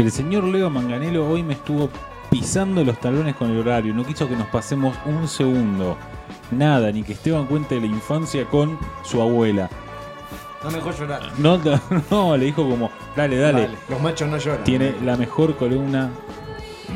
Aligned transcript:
El 0.00 0.10
señor 0.10 0.44
Leo 0.44 0.70
Manganelo 0.70 1.28
hoy 1.28 1.42
me 1.42 1.52
estuvo 1.54 1.90
pisando 2.30 2.82
los 2.84 2.98
talones 3.00 3.34
con 3.36 3.50
el 3.50 3.58
horario. 3.58 3.92
No 3.94 4.04
quiso 4.04 4.28
que 4.28 4.34
nos 4.36 4.46
pasemos 4.48 4.96
un 5.04 5.28
segundo. 5.28 5.96
Nada, 6.50 6.90
ni 6.90 7.02
que 7.02 7.12
Esteban 7.12 7.46
cuente 7.46 7.78
la 7.78 7.86
infancia 7.86 8.44
con 8.46 8.78
su 9.02 9.20
abuela. 9.20 9.68
No 10.64 10.70
me 10.70 10.76
dejó 10.78 10.90
llorar. 10.92 11.20
No, 11.38 11.60
no, 12.10 12.36
le 12.36 12.46
dijo 12.46 12.68
como, 12.68 12.90
dale, 13.14 13.36
dale. 13.36 13.62
Vale, 13.66 13.76
Los 13.88 14.00
machos 14.00 14.28
no 14.28 14.36
lloran. 14.38 14.64
Tiene 14.64 14.94
la 15.04 15.16
mejor 15.16 15.56
columna 15.56 16.10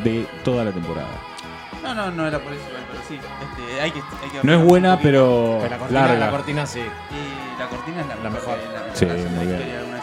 de 0.02 0.26
toda 0.42 0.64
la 0.64 0.72
temporada. 0.72 1.08
No, 1.82 1.94
no, 1.94 2.10
no 2.10 2.26
era 2.26 2.38
por 2.38 2.52
eso, 2.54 2.62
pero 2.90 3.02
sí. 3.06 3.14
Este, 3.16 3.80
hay 3.82 3.90
que, 3.90 3.98
hay 4.00 4.30
que 4.30 4.46
No 4.46 4.54
es 4.54 4.64
buena, 4.64 4.98
pero 4.98 5.58
Pero 5.60 5.70
la 5.70 5.78
cortina, 5.78 6.00
larga. 6.00 6.18
la 6.24 6.30
cortina 6.30 6.66
sí. 6.66 6.80
Y 6.80 7.58
la 7.60 7.68
cortina 7.68 8.00
es 8.00 8.06
la, 8.08 8.16
La 8.16 8.30
mejor. 8.30 8.56
de 8.56 8.64
La, 8.72 8.94
Sí, 8.96 9.04
la- 9.04 9.14
la 9.14 9.30
muy 9.30 9.46
bien. 9.46 9.50
historia 9.60 9.78
alguna 9.80 10.02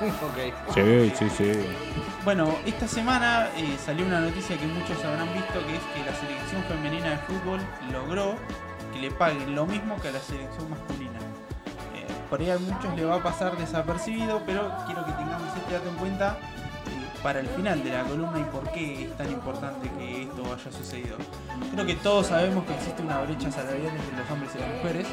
vez 0.00 0.14
escrita. 0.22 0.64
ok. 0.68 0.74
Sí, 0.74 1.12
sí, 1.18 1.30
sí. 1.30 1.52
Bueno, 2.24 2.54
esta 2.64 2.88
semana 2.88 3.48
eh, 3.56 3.76
salió 3.84 4.06
una 4.06 4.20
noticia 4.20 4.56
que 4.58 4.66
muchos 4.66 5.02
habrán 5.04 5.32
visto, 5.34 5.54
que 5.66 5.76
es 5.76 5.82
que 5.94 6.10
la 6.10 6.16
selección 6.16 6.62
femenina 6.64 7.10
de 7.10 7.18
fútbol 7.18 7.60
logró 7.92 8.36
que 8.92 9.00
le 9.00 9.10
paguen 9.10 9.54
lo 9.54 9.66
mismo 9.66 10.00
que 10.00 10.08
a 10.08 10.12
la 10.12 10.20
selección 10.20 10.70
masculina. 10.70 11.18
Eh, 11.94 12.06
por 12.30 12.40
ahí 12.40 12.50
a 12.50 12.58
muchos 12.58 12.94
le 12.96 13.04
va 13.04 13.16
a 13.16 13.22
pasar 13.22 13.56
desapercibido, 13.56 14.42
pero 14.46 14.72
quiero 14.86 15.04
que 15.04 15.12
tengamos 15.12 15.48
este 15.56 15.72
dato 15.74 15.88
en 15.90 15.96
cuenta 15.96 16.38
para 17.24 17.40
el 17.40 17.48
final 17.48 17.82
de 17.82 17.90
la 17.90 18.04
columna 18.04 18.38
y 18.38 18.44
por 18.52 18.70
qué 18.70 19.04
es 19.04 19.16
tan 19.16 19.32
importante 19.32 19.90
que 19.98 20.24
esto 20.24 20.42
haya 20.44 20.70
sucedido. 20.78 21.16
Creo 21.72 21.86
que 21.86 21.94
todos 21.94 22.26
sabemos 22.26 22.64
que 22.66 22.74
existe 22.74 23.00
una 23.02 23.22
brecha 23.22 23.50
salarial 23.50 23.96
entre 23.96 24.18
los 24.18 24.30
hombres 24.30 24.50
y 24.54 24.58
las 24.58 24.68
mujeres. 24.76 25.06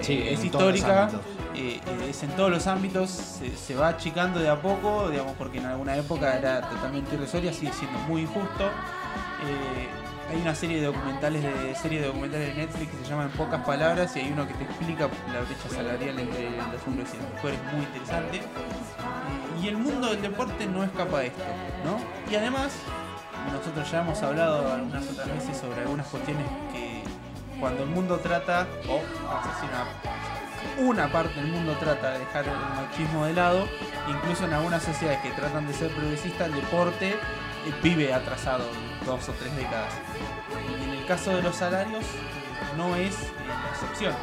Sí, 0.00 0.12
Eh, 0.12 0.32
es 0.32 0.44
histórica, 0.44 1.10
eh, 1.56 1.80
eh, 1.84 2.06
es 2.10 2.22
en 2.22 2.30
todos 2.30 2.50
los 2.52 2.68
ámbitos, 2.68 3.10
se, 3.10 3.56
se 3.56 3.74
va 3.74 3.88
achicando 3.88 4.38
de 4.38 4.48
a 4.48 4.62
poco, 4.62 5.10
digamos, 5.10 5.32
porque 5.36 5.58
en 5.58 5.66
alguna 5.66 5.96
época 5.96 6.38
era 6.38 6.60
totalmente 6.60 7.16
irrisoria, 7.16 7.52
sigue 7.52 7.72
siendo 7.72 7.98
muy 8.06 8.22
injusto. 8.22 8.66
Eh, 9.44 10.05
hay 10.28 10.40
una 10.40 10.54
serie 10.54 10.80
de 10.80 10.86
documentales 10.86 11.42
de 11.42 11.74
serie 11.74 12.00
de 12.00 12.06
documentales 12.06 12.48
de 12.48 12.54
Netflix 12.54 12.90
que 12.90 13.04
se 13.04 13.10
llama 13.10 13.24
En 13.24 13.30
pocas 13.30 13.64
palabras 13.64 14.16
y 14.16 14.20
hay 14.20 14.32
uno 14.32 14.46
que 14.46 14.54
te 14.54 14.64
explica 14.64 15.08
la 15.32 15.40
brecha 15.40 15.68
salarial 15.70 16.18
entre 16.18 16.50
los 16.50 16.86
hombres 16.86 17.08
y 17.14 17.22
las 17.22 17.32
mujeres, 17.34 17.60
muy 17.72 17.84
interesante. 17.84 18.40
Y 19.62 19.68
el 19.68 19.76
mundo 19.76 20.08
del 20.08 20.22
deporte 20.22 20.66
no 20.66 20.84
escapa 20.84 21.20
de 21.20 21.26
esto, 21.28 21.44
¿no? 21.84 21.98
Y 22.30 22.34
además, 22.34 22.72
nosotros 23.52 23.90
ya 23.90 24.00
hemos 24.00 24.22
hablado 24.22 24.72
algunas 24.72 25.08
otras 25.08 25.28
veces 25.28 25.56
sobre 25.56 25.82
algunas 25.82 26.06
cuestiones 26.08 26.46
que 26.72 27.02
cuando 27.60 27.84
el 27.84 27.90
mundo 27.90 28.18
trata, 28.18 28.66
o 28.88 29.00
vamos 29.24 29.46
una, 30.78 30.88
una 30.88 31.12
parte 31.12 31.40
del 31.40 31.50
mundo 31.52 31.74
trata 31.80 32.12
de 32.12 32.18
dejar 32.18 32.44
el 32.44 32.56
machismo 32.74 33.24
de 33.24 33.32
lado, 33.32 33.66
incluso 34.08 34.44
en 34.44 34.52
algunas 34.52 34.82
sociedades 34.82 35.20
que 35.20 35.30
tratan 35.30 35.66
de 35.66 35.72
ser 35.72 35.90
progresistas, 35.92 36.48
el 36.48 36.54
deporte 36.56 37.10
eh, 37.10 37.16
vive 37.82 38.12
atrasado 38.12 38.64
dos 39.06 39.28
o 39.28 39.32
tres 39.32 39.54
décadas. 39.56 39.92
Y 40.68 40.84
en 40.84 40.90
el 40.90 41.06
caso 41.06 41.30
de 41.30 41.42
los 41.42 41.54
salarios, 41.54 42.04
no 42.76 42.96
es 42.96 43.14
la 43.46 43.70
excepción. 43.70 44.14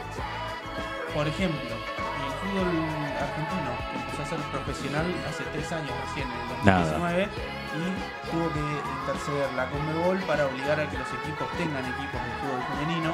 Por 1.14 1.28
ejemplo, 1.28 1.59
el 1.62 2.34
fútbol 2.42 3.03
argentino 3.24 3.70
que 3.92 3.98
empezó 4.00 4.22
a 4.24 4.26
ser 4.26 4.40
profesional 4.52 5.06
hace 5.30 5.44
tres 5.52 5.72
años 5.72 5.92
recién, 6.08 6.28
en 6.28 6.60
el 6.60 6.66
Nada. 6.66 6.92
2019, 7.00 7.28
y 7.74 8.30
tuvo 8.32 8.48
que 8.54 8.62
interceder 9.02 9.48
la 9.56 9.66
Conmebol 9.70 10.18
para 10.28 10.46
obligar 10.48 10.80
a 10.80 10.90
que 10.90 10.98
los 10.98 11.08
equipos 11.10 11.48
tengan 11.58 11.84
equipos 11.86 12.20
de 12.22 12.32
fútbol 12.40 12.62
femenino 12.78 13.12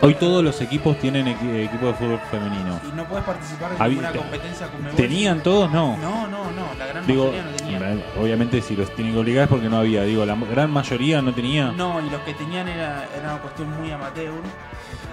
Hoy 0.00 0.14
todos 0.14 0.44
los 0.44 0.60
equipos 0.60 0.96
tienen 1.00 1.26
equi- 1.26 1.66
equipo 1.66 1.86
de 1.86 1.94
fútbol 1.94 2.20
femenino. 2.30 2.78
y 2.88 2.94
no 2.94 3.04
puedes 3.06 3.24
participar 3.24 3.72
en 3.72 3.82
Había- 3.82 4.00
ninguna 4.02 4.12
competencia 4.12 4.68
Conmebol. 4.68 4.94
¿Tenían 4.96 5.42
todos? 5.42 5.70
No. 5.72 5.96
No, 5.96 6.28
no, 6.28 6.44
no, 6.52 6.74
la 6.78 6.86
gran 6.86 7.04
Digo, 7.04 7.32
mayoría 7.32 7.42
no 7.50 7.56
tenía. 7.56 8.04
obviamente 8.16 8.62
si 8.62 8.76
los 8.76 8.94
tienen 8.94 9.12
que 9.14 9.18
obligar 9.20 9.42
es 9.44 9.48
porque 9.50 9.68
no 9.68 9.78
había. 9.78 10.02
Digo, 10.04 10.24
la 10.24 10.36
gran 10.36 10.70
mayoría 10.70 11.20
no 11.20 11.34
tenía. 11.34 11.72
No, 11.72 12.00
y 12.00 12.08
los 12.10 12.20
que 12.22 12.32
tenían 12.34 12.68
era, 12.68 13.08
era 13.18 13.32
una 13.32 13.42
cuestión 13.42 13.76
muy 13.76 13.90
amateur. 13.90 14.40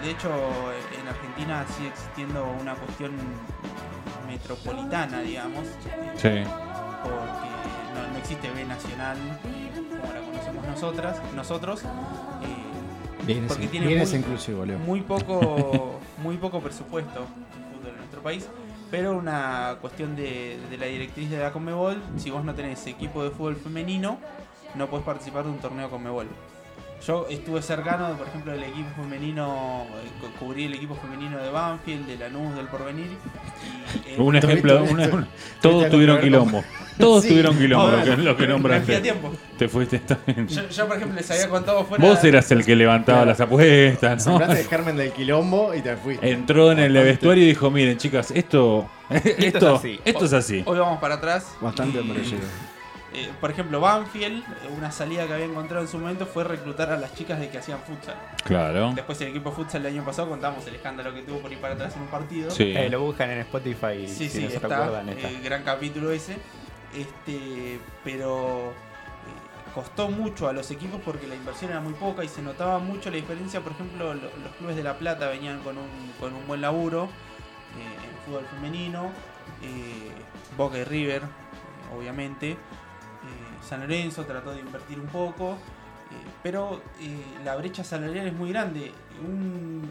De 0.03 0.11
hecho, 0.11 0.29
en 1.01 1.07
Argentina 1.07 1.65
sigue 1.75 1.89
existiendo 1.89 2.45
una 2.61 2.75
cuestión 2.75 3.11
metropolitana, 4.39 5.21
digamos, 5.21 5.63
Sí. 6.15 6.29
porque 7.03 7.49
no, 7.95 8.11
no 8.11 8.17
existe 8.17 8.49
B 8.51 8.65
nacional 8.65 9.17
como 10.01 10.13
la 10.13 10.19
conocemos 10.21 10.67
nosotras, 10.67 11.17
nosotros. 11.35 11.83
eh, 11.83 13.25
Bien, 13.25 13.47
Porque 13.47 13.67
tiene 13.67 13.87
bien 13.87 13.99
muy- 13.99 14.07
ese 14.07 14.17
inclusivo, 14.17 14.65
Leo. 14.65 14.77
muy 14.77 15.01
poco 15.01 15.99
muy 16.21 16.37
poco 16.37 16.59
presupuesto 16.61 17.21
en 17.21 17.73
fútbol 17.73 17.89
en 17.91 17.97
nuestro 17.97 18.21
país 18.21 18.47
pero 18.91 19.17
una 19.17 19.77
cuestión 19.81 20.15
de, 20.15 20.59
de 20.69 20.77
la 20.77 20.85
directriz 20.85 21.29
de 21.31 21.39
la 21.39 21.51
Conmebol 21.51 21.99
si 22.17 22.29
vos 22.29 22.43
no 22.45 22.53
tenés 22.53 22.85
equipo 22.85 23.23
de 23.23 23.31
fútbol 23.31 23.55
femenino 23.55 24.19
no 24.75 24.87
podés 24.87 25.05
participar 25.05 25.43
de 25.45 25.49
un 25.49 25.57
torneo 25.57 25.89
Conmebol 25.89 26.27
yo 27.05 27.27
estuve 27.29 27.61
cercano 27.61 28.09
por 28.17 28.27
ejemplo 28.27 28.51
del 28.51 28.63
equipo 28.63 28.89
femenino 29.01 29.85
eh, 30.03 30.09
cu- 30.21 30.45
cubrí 30.45 30.65
el 30.65 30.73
equipo 30.73 30.95
femenino 30.95 31.37
de 31.41 31.49
Banfield 31.49 32.07
de 32.07 32.17
Lanús 32.17 32.55
del 32.55 32.67
Porvenir 32.67 33.07
y, 34.07 34.09
eh, 34.11 34.15
Un 34.17 34.35
ejemplo, 34.35 34.83
una- 34.83 35.07
una- 35.07 35.27
todos 35.61 35.89
tuvieron 35.89 36.19
quilombo. 36.19 36.63
Todos 36.97 37.23
Sí. 37.23 37.29
tuvieron 37.29 37.57
quilombo, 37.57 37.91
lo 37.91 38.03
que, 38.03 38.15
lo 38.15 38.15
que 38.15 38.17
me- 38.17 38.23
me 38.25 38.33
fui 38.35 38.43
a 38.45 38.47
nombraste. 38.49 39.01
tiempo. 39.01 39.33
Te 39.57 39.67
fuiste 39.67 39.99
también. 39.99 40.47
yo, 40.47 40.69
yo, 40.69 40.87
por 40.87 40.95
ejemplo 40.97 41.17
les 41.17 41.29
había 41.31 41.49
contado 41.49 41.83
fuera 41.85 42.05
Vos 42.05 42.23
eras 42.23 42.49
el 42.51 42.65
que 42.65 42.75
levantaba 42.75 43.19
Claro. 43.19 43.29
las 43.31 43.41
apuestas, 43.41 44.25
¿no? 44.25 44.31
Sembraste 44.39 44.61
el 44.61 44.67
germen 44.67 44.95
del 44.97 45.11
quilombo 45.11 45.73
y 45.75 45.81
te 45.81 45.95
fuiste. 45.97 46.31
Entró 46.31 46.71
en 46.71 46.79
el 46.79 46.93
Bastante- 46.93 47.09
vestuario 47.11 47.43
y 47.43 47.47
dijo, 47.47 47.69
miren 47.69 47.97
chicas, 47.97 48.31
esto, 48.31 48.89
esto, 49.09 49.75
es 49.75 49.79
así. 49.79 49.99
esto 50.05 50.25
es 50.25 50.33
así. 50.33 50.63
hoy 50.65 50.79
vamos 50.79 50.99
para 50.99 51.15
atrás 51.15 51.55
Bastante 51.61 51.99
y-. 51.99 52.35
Eh, 53.17 53.31
por 53.39 53.49
ejemplo, 53.49 53.79
Banfield, 53.79 54.43
eh, 54.43 54.69
una 54.77 54.91
salida 54.91 55.25
que 55.25 55.33
había 55.33 55.45
encontrado 55.45 55.81
en 55.83 55.87
su 55.87 55.97
momento 55.97 56.25
fue 56.25 56.43
reclutar 56.43 56.91
a 56.91 56.97
las 56.97 57.13
chicas 57.15 57.39
de 57.39 57.49
que 57.49 57.57
hacían 57.59 57.79
futsal. 57.79 58.15
Claro. 58.43 58.91
Después 58.93 59.19
el 59.21 59.29
equipo 59.29 59.51
futsal 59.51 59.85
el 59.85 59.93
año 59.93 60.03
pasado 60.05 60.27
contamos 60.29 60.67
el 60.67 60.75
escándalo 60.75 61.13
que 61.13 61.21
tuvo 61.21 61.39
por 61.39 61.51
ir 61.51 61.59
para 61.59 61.75
atrás 61.75 61.95
en 61.95 62.01
un 62.01 62.07
partido. 62.09 62.51
Sí. 62.51 62.73
Eh, 62.75 62.89
lo 62.89 63.01
buscan 63.01 63.29
en 63.31 63.39
Spotify 63.39 64.07
sí, 64.07 64.27
si 64.27 64.29
sí, 64.29 64.43
no 64.43 64.49
se 64.49 64.55
está. 64.57 64.67
recuerdan. 64.67 65.09
eh, 65.09 65.13
Está. 65.17 65.29
gran 65.41 65.63
capítulo 65.63 66.11
ese. 66.11 66.37
Este, 66.93 67.79
pero 68.03 68.69
eh, 68.71 69.71
costó 69.73 70.09
mucho 70.09 70.47
a 70.47 70.53
los 70.53 70.69
equipos 70.71 71.01
porque 71.03 71.27
la 71.27 71.35
inversión 71.35 71.71
era 71.71 71.81
muy 71.81 71.93
poca 71.93 72.23
y 72.23 72.27
se 72.27 72.41
notaba 72.41 72.79
mucho 72.79 73.09
la 73.09 73.17
diferencia. 73.17 73.61
Por 73.61 73.73
ejemplo, 73.73 74.13
lo- 74.13 74.21
los 74.43 74.55
clubes 74.57 74.75
de 74.75 74.83
La 74.83 74.97
Plata 74.97 75.27
venían 75.29 75.59
con 75.61 75.77
un, 75.77 75.87
con 76.19 76.33
un 76.33 76.45
buen 76.47 76.61
laburo 76.61 77.05
eh, 77.05 78.07
en 78.09 78.25
fútbol 78.25 78.45
femenino. 78.53 79.11
eh, 79.61 80.11
Boca 80.57 80.77
y 80.77 80.83
River, 80.85 81.23
eh, 81.23 81.95
obviamente. 81.97 82.57
San 83.67 83.81
Lorenzo 83.81 84.25
trató 84.25 84.51
de 84.51 84.59
invertir 84.61 84.99
un 84.99 85.07
poco. 85.07 85.53
eh, 85.53 85.57
pero 86.43 86.81
eh, 87.01 87.17
la 87.43 87.55
brecha 87.55 87.83
salarial 87.83 88.27
es 88.27 88.33
muy 88.33 88.49
grande. 88.51 88.91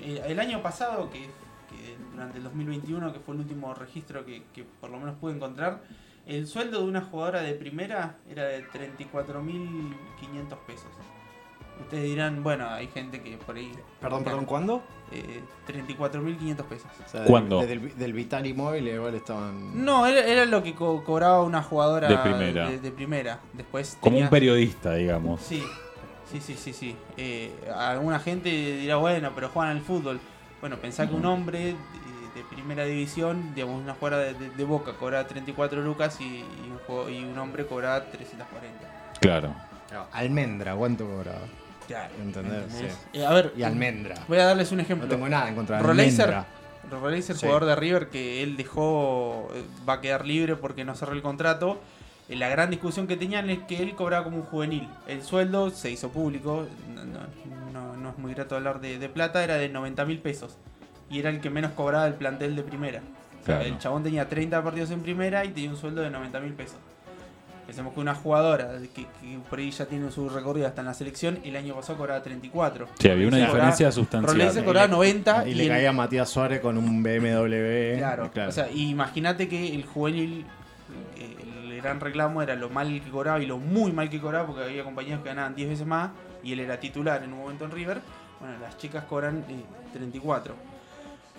Eh, 0.03 0.23
el 0.27 0.39
año 0.39 0.63
pasado, 0.63 1.11
que, 1.11 1.21
que 1.21 1.97
durante 2.13 2.39
el 2.39 2.45
2021, 2.45 3.13
que 3.13 3.19
fue 3.21 3.35
el 3.35 3.41
último 3.41 3.75
registro 3.75 4.25
que, 4.25 4.45
que 4.55 4.65
por 4.65 4.91
lo 4.91 4.99
menos 4.99 5.17
pude 5.17 5.35
encontrar, 5.35 5.83
el 6.27 6.47
sueldo 6.47 6.81
de 6.81 6.85
una 6.85 7.03
jugadora 7.03 7.43
de 7.43 7.55
primera 7.55 8.17
era 8.31 8.45
de 8.45 8.65
34.500 8.69 10.59
pesos. 10.67 10.91
Ustedes 11.81 12.05
dirán, 12.05 12.43
bueno, 12.43 12.69
hay 12.69 12.87
gente 12.89 13.21
que 13.21 13.37
por 13.37 13.57
ahí... 13.57 13.73
Perdón, 14.01 14.25
perdón, 14.25 14.45
¿cuándo? 14.47 14.83
Eh, 15.13 15.41
34.500 15.69 16.57
pesos. 16.65 16.87
O 17.05 17.09
sea, 17.09 17.25
¿Cuándo? 17.25 17.61
Desde 17.61 17.75
el, 17.75 17.99
del 17.99 18.13
Vitali 18.13 18.55
Móvil 18.55 18.89
igual 18.89 19.15
estaban. 19.15 19.85
No, 19.85 20.07
era, 20.07 20.21
era 20.27 20.45
lo 20.45 20.63
que 20.63 20.75
co- 20.75 21.03
cobraba 21.05 21.43
una 21.43 21.63
jugadora 21.63 22.09
De 22.09 22.17
primera. 22.19 22.69
De, 22.71 22.79
de 22.79 22.91
primera. 22.91 23.41
Después 23.53 23.97
Como 24.01 24.15
tenía- 24.15 24.25
un 24.25 24.31
periodista, 24.31 24.95
digamos. 24.95 25.41
Sí, 25.41 25.63
sí, 26.31 26.41
sí, 26.41 26.55
sí, 26.57 26.73
sí. 26.73 26.97
Eh, 27.17 27.53
alguna 27.77 28.19
gente 28.21 28.49
dirá, 28.49 28.97
bueno, 28.97 29.33
pero 29.35 29.49
juegan 29.49 29.77
al 29.77 29.83
fútbol. 29.83 30.21
Bueno, 30.61 30.77
pensá 30.79 31.07
que 31.09 31.15
un 31.15 31.27
hombre 31.27 31.59
de, 31.59 31.73
de 32.35 32.45
primera 32.51 32.85
división, 32.85 33.55
digamos, 33.55 33.83
una 33.83 33.95
jugadora 33.95 34.23
de, 34.25 34.35
de- 34.35 34.51
de 34.51 34.65
Boca 34.65 34.93
cobraba 34.95 35.27
34 35.27 35.83
lucas 35.83 36.21
y, 36.21 36.25
y 36.39 36.71
un, 36.71 36.79
juego- 36.87 37.11
y 37.11 37.23
un 37.25 37.37
hombre 37.39 37.67
cobraba 37.67 38.05
340. 38.07 39.19
Claro. 39.21 39.55
No, 39.93 40.07
almendra, 40.13 40.75
¿cuánto 40.75 41.05
cobraba? 41.07 41.43
Claro. 41.87 42.15
Entendés, 42.23 42.65
Eh, 43.13 43.25
a 43.27 43.33
ver, 43.33 43.53
Y 43.57 43.63
almendra. 43.63 44.15
voy 44.29 44.39
a 44.39 44.45
darles 44.47 44.73
un 44.73 44.81
ejemplo. 44.81 45.07
No 45.07 45.15
tengo 45.15 45.29
nada 45.29 45.49
en 45.49 45.55
contra 45.55 45.77
de 45.83 45.89
almendra. 45.91 46.47
Roleiser, 46.91 47.37
Sí. 47.37 47.47
jugador 47.47 47.65
de 47.65 47.77
River, 47.77 48.09
que 48.09 48.43
él 48.43 48.57
dejó, 48.57 49.49
eh, 49.55 49.63
va 49.89 49.95
a 49.95 50.01
quedar 50.01 50.27
libre 50.27 50.57
porque 50.57 50.85
no 50.85 50.95
cerró 50.95 51.13
el 51.13 51.23
contrato. 51.23 51.81
Eh, 52.29 52.37
La 52.37 52.49
gran 52.49 52.71
discusión 52.71 53.07
que 53.07 53.17
tenían 53.17 53.49
es 53.51 53.59
que 53.61 53.83
él 53.83 53.95
cobraba 53.95 54.25
como 54.25 54.37
un 54.39 54.43
juvenil. 54.45 54.89
El 55.07 55.23
sueldo 55.23 55.71
se 55.71 55.91
hizo 55.91 56.11
público, 56.11 56.67
no, 56.95 57.05
no- 57.05 57.21
no- 57.73 57.97
no 57.97 58.11
es 58.11 58.19
muy 58.19 58.35
grato 58.35 58.57
hablar 58.57 58.81
de, 58.81 58.99
de 58.99 59.09
plata, 59.09 59.43
era 59.45 59.57
de 59.57 59.69
90 59.69 60.05
mil 60.05 60.19
pesos. 60.19 60.57
Y 61.11 61.19
era 61.19 61.31
el 61.31 61.41
que 61.41 61.51
menos 61.51 61.73
cobraba 61.73 62.05
del 62.05 62.15
plantel 62.15 62.55
de 62.57 62.63
primera. 62.63 63.01
O 63.01 63.45
sea, 63.45 63.57
Claro. 63.57 63.63
El 63.65 63.79
chabón 63.79 64.03
tenía 64.03 64.29
30 64.29 64.63
partidos 64.63 64.91
en 64.91 65.01
primera 65.01 65.45
y 65.45 65.49
tenía 65.51 65.71
un 65.71 65.77
sueldo 65.77 66.01
de 66.01 66.11
90 66.11 66.41
mil 66.41 66.55
pesos. 66.55 66.77
Pensemos 67.67 67.95
que 67.95 68.01
una 68.01 68.15
jugadora 68.15 68.69
que, 68.95 69.05
que 69.05 69.39
por 69.49 69.59
ahí 69.59 69.71
ya 69.71 69.87
tiene 69.87 70.11
su 70.11 70.29
recorrido 70.29 70.67
hasta 70.67 70.83
en 70.83 70.87
la 70.87 70.95
selección, 70.95 71.39
el 71.45 71.57
año 71.57 71.75
pasado 71.75 71.97
cobraba 71.99 72.23
34. 72.23 72.89
Sí, 72.99 73.09
había 73.09 73.27
una 73.29 73.39
diferencia 73.39 73.89
cobraba- 73.89 73.93
sustancial. 73.93 74.65
Cobraba 74.65 74.89
90 74.89 75.49
Y 75.49 75.55
le 75.55 75.63
el- 75.65 75.69
caía 75.71 75.89
a 75.89 75.93
Matías 75.93 76.29
Suárez 76.29 76.61
con 76.61 76.77
un 76.77 77.03
BMW. 77.03 77.97
Claro, 77.99 78.31
claro. 78.31 78.51
o 78.51 78.53
sea, 78.53 78.71
imagínate 78.71 79.49
que 79.49 79.75
el 79.75 79.85
juvenil, 79.87 80.45
el 81.19 81.81
gran 81.81 82.01
reclamo 82.01 82.43
era 82.43 82.55
lo 82.55 82.69
mal 82.71 82.89
que 83.03 83.11
cobraba 83.11 83.41
y 83.41 83.47
lo 83.47 83.59
muy 83.59 83.93
mal 83.93 84.11
que 84.11 84.21
cobraba, 84.21 84.47
porque 84.47 84.63
había 84.63 84.85
compañeros 84.85 85.23
que 85.23 85.29
ganaban 85.31 85.55
10 85.55 85.69
veces 85.71 85.87
más 85.87 86.11
y 86.43 86.53
él 86.53 86.61
era 86.61 86.79
titular 86.79 87.23
en 87.23 87.33
un 87.33 87.39
momento 87.41 87.65
en 87.65 87.71
River. 87.71 88.01
Bueno, 88.41 88.57
las 88.61 88.77
chicas 88.77 89.05
cobran 89.05 89.39
eh, 89.49 89.65
34. 89.95 90.55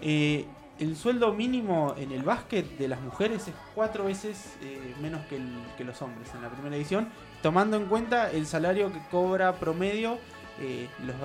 Eh, 0.01 0.45
el 0.79 0.95
sueldo 0.97 1.33
mínimo 1.33 1.95
en 1.97 2.11
el 2.11 2.23
básquet 2.23 2.77
de 2.77 2.87
las 2.87 2.99
mujeres 3.01 3.47
es 3.47 3.53
cuatro 3.73 4.05
veces 4.05 4.55
eh, 4.61 4.93
menos 5.01 5.25
que, 5.27 5.37
el- 5.37 5.63
que 5.77 5.83
los 5.83 6.01
hombres 6.01 6.29
en 6.35 6.41
la 6.41 6.49
primera 6.49 6.75
edición, 6.75 7.07
tomando 7.41 7.77
en 7.77 7.85
cuenta 7.85 8.29
el 8.31 8.45
salario 8.45 8.91
que 8.91 8.99
cobra 9.09 9.53
promedio 9.53 10.17
eh, 10.59 10.87
los, 11.05 11.15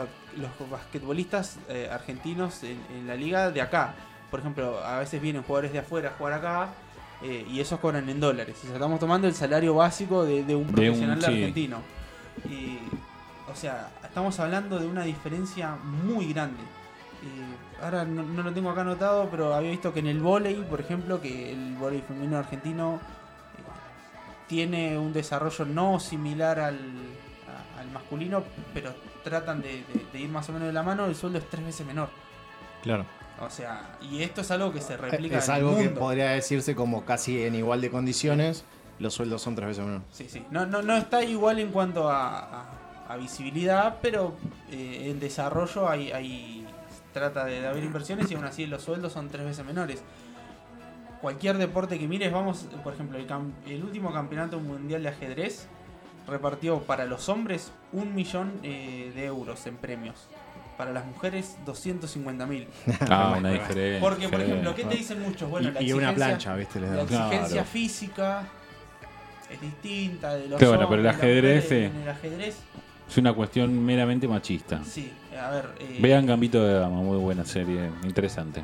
los 0.60 0.70
basquetbolistas 0.70 1.58
eh, 1.68 1.88
argentinos 1.90 2.62
en, 2.62 2.78
en 2.94 3.06
la 3.06 3.14
liga 3.16 3.50
de 3.50 3.60
acá. 3.60 3.94
Por 4.30 4.40
ejemplo, 4.40 4.78
a 4.84 4.98
veces 5.00 5.20
vienen 5.20 5.42
jugadores 5.42 5.72
de 5.72 5.80
afuera 5.80 6.10
a 6.10 6.12
jugar 6.12 6.32
acá 6.34 6.68
eh, 7.22 7.44
y 7.50 7.58
esos 7.60 7.80
cobran 7.80 8.08
en 8.08 8.20
dólares. 8.20 8.56
O 8.60 8.66
sea, 8.66 8.74
estamos 8.74 9.00
tomando 9.00 9.26
el 9.26 9.34
salario 9.34 9.74
básico 9.74 10.24
de, 10.24 10.44
de 10.44 10.54
un 10.54 10.66
De 10.72 10.90
un- 10.90 10.96
profesional 10.96 11.20
sí. 11.20 11.26
argentino. 11.26 11.78
Y, 12.48 12.78
o 13.50 13.54
sea, 13.56 13.90
estamos 14.04 14.38
hablando 14.38 14.78
de 14.78 14.86
una 14.86 15.02
diferencia 15.02 15.74
muy 16.04 16.32
grande. 16.32 16.62
Eh, 17.80 17.84
ahora 17.84 18.04
no, 18.04 18.22
no 18.22 18.42
lo 18.42 18.52
tengo 18.52 18.70
acá 18.70 18.82
anotado, 18.82 19.28
pero 19.30 19.54
había 19.54 19.70
visto 19.70 19.92
que 19.92 20.00
en 20.00 20.06
el 20.08 20.20
vóley, 20.20 20.54
por 20.68 20.80
ejemplo, 20.80 21.20
que 21.20 21.52
el 21.52 21.74
vóley 21.76 22.02
femenino 22.06 22.38
argentino 22.38 23.00
eh, 23.58 23.62
tiene 24.48 24.98
un 24.98 25.12
desarrollo 25.12 25.64
no 25.64 26.00
similar 26.00 26.58
al, 26.60 26.76
a- 26.76 27.80
al 27.80 27.90
masculino, 27.90 28.42
pero 28.74 28.92
tratan 29.24 29.62
de, 29.62 29.68
de- 29.84 30.06
de 30.12 30.18
ir 30.20 30.28
más 30.28 30.48
o 30.48 30.52
menos 30.52 30.68
de 30.68 30.72
la 30.72 30.82
mano, 30.82 31.06
el 31.06 31.14
sueldo 31.14 31.38
es 31.38 31.48
tres 31.48 31.64
veces 31.64 31.86
menor. 31.86 32.08
Claro. 32.82 33.04
O 33.40 33.48
sea, 33.48 33.96
y 34.02 34.22
esto 34.22 34.42
es 34.42 34.50
algo 34.50 34.70
que 34.72 34.80
se 34.82 34.96
replica 34.98 35.38
Es 35.38 35.48
en 35.48 35.54
algo 35.54 35.70
el 35.70 35.76
que 35.76 35.84
mundo. 35.84 36.00
podría 36.00 36.30
decirse 36.30 36.74
como 36.74 37.04
casi 37.06 37.42
en 37.42 37.54
igual 37.54 37.80
de 37.80 37.90
condiciones. 37.90 38.64
Los 38.98 39.14
sueldos 39.14 39.40
son 39.40 39.54
tres 39.54 39.68
veces 39.68 39.84
menos. 39.86 40.02
Sí, 40.12 40.26
sí. 40.28 40.44
No, 40.50 40.66
no, 40.66 40.82
no 40.82 40.94
está 40.94 41.22
igual 41.24 41.58
en 41.58 41.70
cuanto 41.70 42.10
a, 42.10 42.38
a- 42.38 42.66
a 43.08 43.16
visibilidad, 43.16 43.96
pero 44.02 44.34
eh, 44.70 45.08
en 45.10 45.18
desarrollo 45.20 45.88
hay, 45.88 46.12
hay 46.12 46.59
trata 47.12 47.44
de, 47.44 47.60
de 47.60 47.66
haber 47.66 47.84
inversiones 47.84 48.30
y 48.30 48.34
aún 48.34 48.44
así 48.44 48.66
los 48.66 48.82
sueldos 48.82 49.12
son 49.12 49.28
tres 49.28 49.44
veces 49.44 49.64
menores. 49.64 50.02
Cualquier 51.20 51.58
deporte 51.58 51.98
que 51.98 52.08
mires, 52.08 52.32
vamos, 52.32 52.66
por 52.82 52.94
ejemplo, 52.94 53.18
el, 53.18 53.26
cam- 53.26 53.52
el 53.66 53.82
último 53.84 54.12
campeonato 54.12 54.58
mundial 54.58 55.02
de 55.02 55.10
ajedrez 55.10 55.66
repartió 56.26 56.80
para 56.82 57.04
los 57.04 57.28
hombres 57.28 57.72
un 57.92 58.14
millón 58.14 58.52
eh, 58.62 59.12
de 59.14 59.26
euros 59.26 59.66
en 59.66 59.76
premios. 59.76 60.28
Para 60.78 60.92
las 60.92 61.04
mujeres, 61.04 61.56
250 61.66 62.46
mil. 62.46 62.66
Ah, 63.10 63.34
una 63.38 63.50
diferencia. 63.50 64.00
Porque, 64.00 64.28
por 64.30 64.40
ejemplo, 64.40 64.74
¿qué 64.74 64.84
te 64.84 64.94
dicen 64.96 65.20
muchos? 65.20 65.50
Bueno, 65.50 65.70
la 65.72 65.82
y, 65.82 65.88
y 65.88 65.92
una 65.92 66.10
exigencia- 66.12 66.14
plancha, 66.26 66.54
¿viste? 66.56 66.80
Les 66.80 66.90
la. 66.90 67.04
Claro. 67.04 67.26
exigencia 67.26 67.64
física 67.64 68.42
es 69.50 69.60
distinta 69.60 70.34
de 70.36 70.48
los 70.48 70.58
Qué 70.58 70.66
bueno, 70.66 70.88
pero 70.88 71.02
el 71.02 71.06
hombres, 71.08 71.22
ajedrez. 71.22 71.72
En 71.72 71.96
el 72.00 72.08
ajedrez, 72.08 72.56
Es 73.10 73.18
una 73.18 73.32
cuestión 73.32 73.84
meramente 73.84 74.28
machista. 74.28 74.82
sí. 74.84 75.12
A 75.40 75.50
ver, 75.50 75.64
eh, 75.80 75.98
Vean 76.00 76.26
Gambito 76.26 76.62
de 76.64 76.74
Dama, 76.74 76.96
muy 77.00 77.16
buena 77.16 77.44
serie, 77.44 77.90
interesante. 78.04 78.62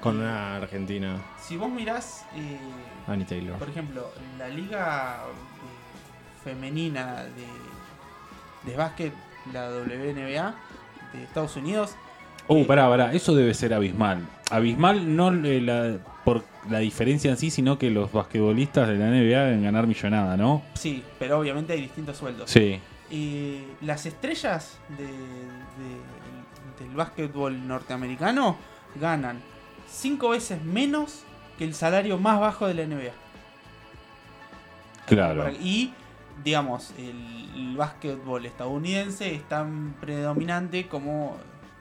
Con 0.00 0.18
una 0.18 0.56
argentina, 0.56 1.16
si 1.40 1.56
vos 1.56 1.70
mirás, 1.70 2.24
eh, 2.36 2.58
Annie 3.06 3.24
Taylor. 3.24 3.56
por 3.58 3.68
ejemplo, 3.68 4.10
la 4.38 4.48
liga 4.48 5.20
eh, 5.24 6.44
femenina 6.44 7.24
de, 7.24 8.70
de 8.70 8.76
básquet, 8.76 9.12
la 9.52 9.68
WNBA 9.70 10.54
de 11.14 11.22
Estados 11.24 11.56
Unidos, 11.56 11.92
Uh, 12.50 12.58
Eh, 12.58 12.64
pará, 12.64 12.88
pará, 12.88 13.12
eso 13.12 13.34
debe 13.34 13.52
ser 13.52 13.74
abismal. 13.74 14.26
Abismal 14.50 15.14
no 15.14 15.28
eh, 15.44 15.60
la- 15.60 15.98
por 16.24 16.44
la 16.70 16.78
diferencia 16.78 17.30
en 17.30 17.36
sí, 17.36 17.50
sino 17.50 17.78
que 17.78 17.90
los 17.90 18.10
basquetbolistas 18.10 18.88
de 18.88 18.94
la 18.96 19.06
NBA 19.10 19.44
deben 19.44 19.62
ganar 19.64 19.86
millonada, 19.86 20.34
¿no? 20.36 20.62
sí, 20.74 21.02
pero 21.18 21.38
obviamente 21.40 21.74
hay 21.74 21.82
distintos 21.82 22.16
sueldos. 22.16 22.50
Sí. 22.50 22.80
Y 23.10 23.62
las 23.80 24.04
estrellas 24.06 24.78
de- 24.96 25.04
de- 25.06 26.84
del 26.84 26.94
básquetbol 26.94 27.66
norteamericano 27.66 28.56
ganan 29.00 29.40
cinco 29.90 30.30
veces 30.30 30.62
menos 30.62 31.22
que 31.56 31.64
el 31.64 31.74
salario 31.74 32.18
más 32.18 32.38
bajo 32.38 32.66
de 32.66 32.74
la 32.74 32.82
NBA. 32.82 33.12
Claro. 35.06 35.50
Y, 35.52 35.92
digamos, 36.44 36.92
el, 36.98 37.48
el 37.56 37.76
básquetbol 37.76 38.44
estadounidense 38.46 39.34
es 39.34 39.48
tan 39.48 39.94
predominante 40.00 40.86
como, 40.86 41.36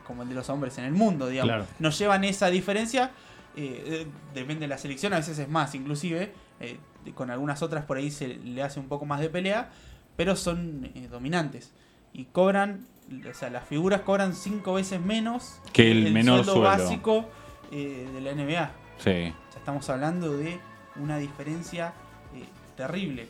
como 0.06 0.23
el 0.23 0.30
de 0.30 0.35
los 0.35 0.50
hombres 0.50 0.77
en 0.77 0.85
el 0.85 0.94
mundo, 0.94 1.27
digamos. 1.27 1.50
Claro. 1.50 1.65
Nos 1.80 1.97
llevan 2.00 2.23
esa 2.23 2.47
diferencia, 2.47 3.12
eh, 3.56 3.83
eh, 3.85 4.07
depende 4.33 4.62
de 4.62 4.68
la 4.69 4.77
selección, 4.77 5.13
a 5.13 5.18
veces 5.18 5.38
es 5.39 5.50
más, 5.50 5.75
inclusive, 5.75 6.31
eh, 6.62 6.80
con 7.13 7.30
algunas 7.30 7.62
otras 7.62 7.85
por 7.85 7.97
ahí 7.97 8.12
se 8.12 8.27
le 8.27 8.63
hace 8.63 8.80
un 8.80 8.88
poco 8.88 9.06
más 9.06 9.19
de 9.19 9.30
pelea, 9.30 9.69
pero 10.17 10.35
son 10.35 10.91
eh, 10.93 11.07
dominantes. 11.09 11.71
Y 12.11 12.25
cobran, 12.25 12.85
o 13.29 13.33
sea, 13.33 13.49
las 13.49 13.63
figuras 13.65 14.01
cobran 14.01 14.33
cinco 14.35 14.73
veces 14.73 14.99
menos 14.99 15.61
Que 15.71 15.89
el 15.91 16.11
menor 16.11 16.43
sueldo. 16.43 16.61
básico 16.61 17.25
eh, 17.71 18.09
de 18.13 18.21
la 18.21 18.33
NBA. 18.33 18.71
Sí. 18.97 19.33
O 19.47 19.51
sea, 19.51 19.59
estamos 19.59 19.89
hablando 19.89 20.35
de 20.35 20.59
una 20.97 21.17
diferencia 21.17 21.93
eh, 22.35 22.43
terrible. 22.75 23.23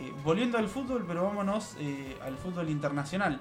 Eh, 0.00 0.12
volviendo 0.24 0.58
al 0.58 0.68
fútbol, 0.68 1.04
pero 1.06 1.22
vámonos 1.24 1.76
al 2.24 2.36
fútbol 2.38 2.68
internacional. 2.70 3.40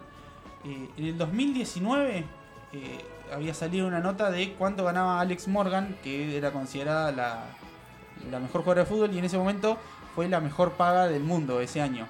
En 0.64 1.06
el 1.06 1.18
2019 1.18 2.26
eh, 2.74 3.00
había 3.34 3.54
salido 3.54 3.88
una 3.88 4.00
nota 4.00 4.30
de 4.30 4.54
cuánto 4.54 4.84
ganaba 4.84 5.20
Alex 5.22 5.48
Morgan, 5.48 5.96
que 6.04 6.36
era 6.38 6.52
considerada 6.52 7.12
la, 7.12 7.46
la 8.30 8.40
mejor 8.40 8.62
jugadora 8.62 8.84
de 8.84 8.90
fútbol 8.90 9.14
y 9.14 9.20
en 9.20 9.26
ese 9.26 9.38
momento 9.38 9.78
fue 10.16 10.28
la 10.28 10.40
mejor 10.40 10.74
paga 10.74 11.08
del 11.08 11.24
mundo 11.24 11.62
ese 11.62 11.82
año. 11.82 12.08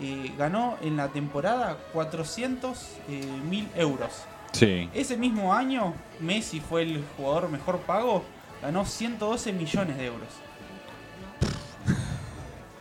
Eh, 0.00 0.32
ganó 0.38 0.76
en 0.82 0.96
la 0.96 1.08
temporada 1.08 1.76
400 1.92 2.78
eh, 3.08 3.22
mil 3.48 3.68
euros. 3.76 4.10
Sí. 4.52 4.88
Ese 4.94 5.16
mismo 5.16 5.54
año, 5.54 5.94
Messi 6.20 6.60
fue 6.60 6.82
el 6.82 7.04
jugador 7.16 7.48
mejor 7.50 7.78
pago, 7.80 8.24
ganó 8.62 8.84
112 8.84 9.52
millones 9.52 9.96
de 9.96 10.06
euros. 10.06 10.28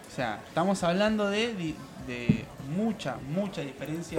O 0.07 0.15
sea, 0.15 0.41
estamos 0.47 0.83
hablando 0.83 1.29
de, 1.29 1.53
de 2.07 2.45
mucha, 2.75 3.17
mucha 3.33 3.61
diferencia 3.61 4.17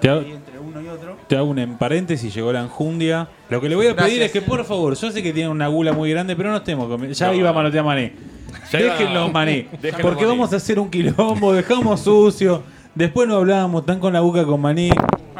Te 0.00 0.08
entre 0.08 0.58
uno 0.58 0.80
y 0.80 0.88
otro. 0.88 1.16
Te 1.28 1.36
hago 1.36 1.50
un 1.50 1.58
en 1.58 1.76
paréntesis, 1.76 2.34
llegó 2.34 2.52
la 2.52 2.62
enjundia. 2.62 3.28
Lo 3.48 3.60
que 3.60 3.68
le 3.68 3.76
voy 3.76 3.86
a 3.88 3.96
pedir 3.96 4.22
es 4.22 4.32
que, 4.32 4.42
por 4.42 4.64
favor, 4.64 4.94
yo 4.94 5.10
sé 5.10 5.22
que 5.22 5.32
tienen 5.32 5.50
una 5.50 5.68
gula 5.68 5.92
muy 5.92 6.10
grande, 6.10 6.36
pero 6.36 6.50
no 6.50 6.56
estemos. 6.56 7.16
Ya 7.16 7.28
No. 7.28 7.34
iba 7.34 7.50
a 7.50 7.52
manotear 7.52 7.84
Mané. 7.84 8.35
Mané. 9.32 9.68
Déjenlos 9.80 10.00
Porque 10.02 10.26
vamos 10.26 10.52
a 10.52 10.56
hacer 10.56 10.78
un 10.78 10.90
quilombo, 10.90 11.52
dejamos 11.52 12.00
sucio. 12.00 12.62
Después 12.94 13.28
no 13.28 13.36
hablábamos 13.36 13.84
tan 13.84 14.00
con 14.00 14.12
la 14.12 14.20
boca 14.20 14.44
con 14.44 14.60
Mané. 14.60 14.90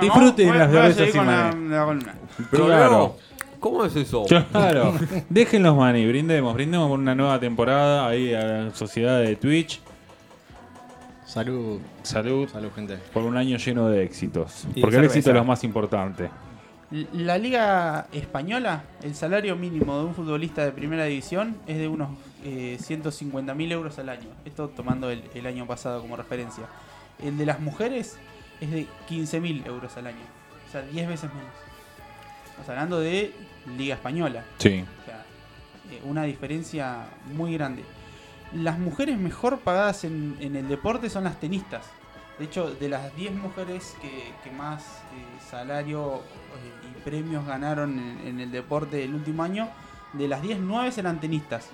Disfruten 0.00 0.58
las 0.58 0.70
cervezas 0.70 1.10
sin 1.10 1.26
la- 1.26 1.50
la 1.52 1.84
columna. 1.84 2.14
Pero 2.50 2.66
Claro. 2.66 3.16
¿cómo 3.60 3.84
es 3.84 3.96
eso? 3.96 4.24
Claro. 4.52 4.92
Déjenlos 5.30 5.74
Mané, 5.76 6.06
brindemos. 6.06 6.52
Brindemos 6.54 6.88
por 6.88 6.98
una 6.98 7.14
nueva 7.14 7.40
temporada 7.40 8.06
ahí 8.08 8.34
a 8.34 8.44
la 8.44 8.74
sociedad 8.74 9.20
de 9.20 9.36
Twitch. 9.36 9.80
Salud. 11.24 11.80
Salud. 12.02 12.48
Salud, 12.48 12.70
gente. 12.74 12.98
Por 13.12 13.24
un 13.24 13.36
año 13.36 13.56
lleno 13.56 13.88
de 13.88 14.04
éxitos. 14.04 14.66
Y 14.74 14.80
Porque 14.80 14.96
el 14.96 15.04
éxito 15.04 15.30
es 15.30 15.36
lo 15.36 15.44
más 15.44 15.64
importante. 15.64 16.28
La 16.90 17.36
liga 17.36 18.06
española, 18.12 18.84
el 19.02 19.16
salario 19.16 19.56
mínimo 19.56 19.98
de 19.98 20.04
un 20.04 20.14
futbolista 20.14 20.64
de 20.64 20.70
primera 20.70 21.04
división 21.04 21.56
es 21.66 21.78
de 21.78 21.88
unos 21.88 22.10
eh, 22.44 22.78
150 22.80 23.54
mil 23.54 23.72
euros 23.72 23.98
al 23.98 24.08
año. 24.08 24.28
Esto 24.44 24.68
tomando 24.68 25.10
el, 25.10 25.24
el 25.34 25.46
año 25.46 25.66
pasado 25.66 26.00
como 26.00 26.16
referencia. 26.16 26.64
El 27.20 27.38
de 27.38 27.46
las 27.46 27.58
mujeres 27.58 28.18
es 28.60 28.70
de 28.70 28.86
15 29.08 29.40
mil 29.40 29.66
euros 29.66 29.96
al 29.96 30.06
año. 30.06 30.22
O 30.68 30.70
sea, 30.70 30.82
10 30.82 31.08
veces 31.08 31.28
menos. 31.34 31.50
Estamos 32.50 32.68
hablando 32.68 33.00
de 33.00 33.34
liga 33.76 33.96
española. 33.96 34.44
Sí. 34.58 34.84
O 35.02 35.04
sea, 35.04 35.24
eh, 35.90 36.00
una 36.04 36.22
diferencia 36.22 37.08
muy 37.34 37.54
grande. 37.54 37.84
Las 38.52 38.78
mujeres 38.78 39.18
mejor 39.18 39.58
pagadas 39.58 40.04
en, 40.04 40.36
en 40.38 40.54
el 40.54 40.68
deporte 40.68 41.10
son 41.10 41.24
las 41.24 41.40
tenistas. 41.40 41.84
De 42.38 42.44
hecho, 42.44 42.70
de 42.70 42.88
las 42.88 43.16
10 43.16 43.34
mujeres 43.34 43.96
que, 44.00 44.32
que 44.44 44.54
más 44.54 44.82
eh, 44.82 45.40
salario 45.50 46.22
premios 47.10 47.46
ganaron 47.46 47.98
en, 47.98 48.26
en 48.26 48.40
el 48.40 48.50
deporte 48.50 49.02
el 49.04 49.14
último 49.14 49.44
año, 49.44 49.68
de 50.12 50.26
las 50.28 50.42
10, 50.42 50.58
9 50.60 50.92
eran 50.96 51.20
tenistas. 51.20 51.68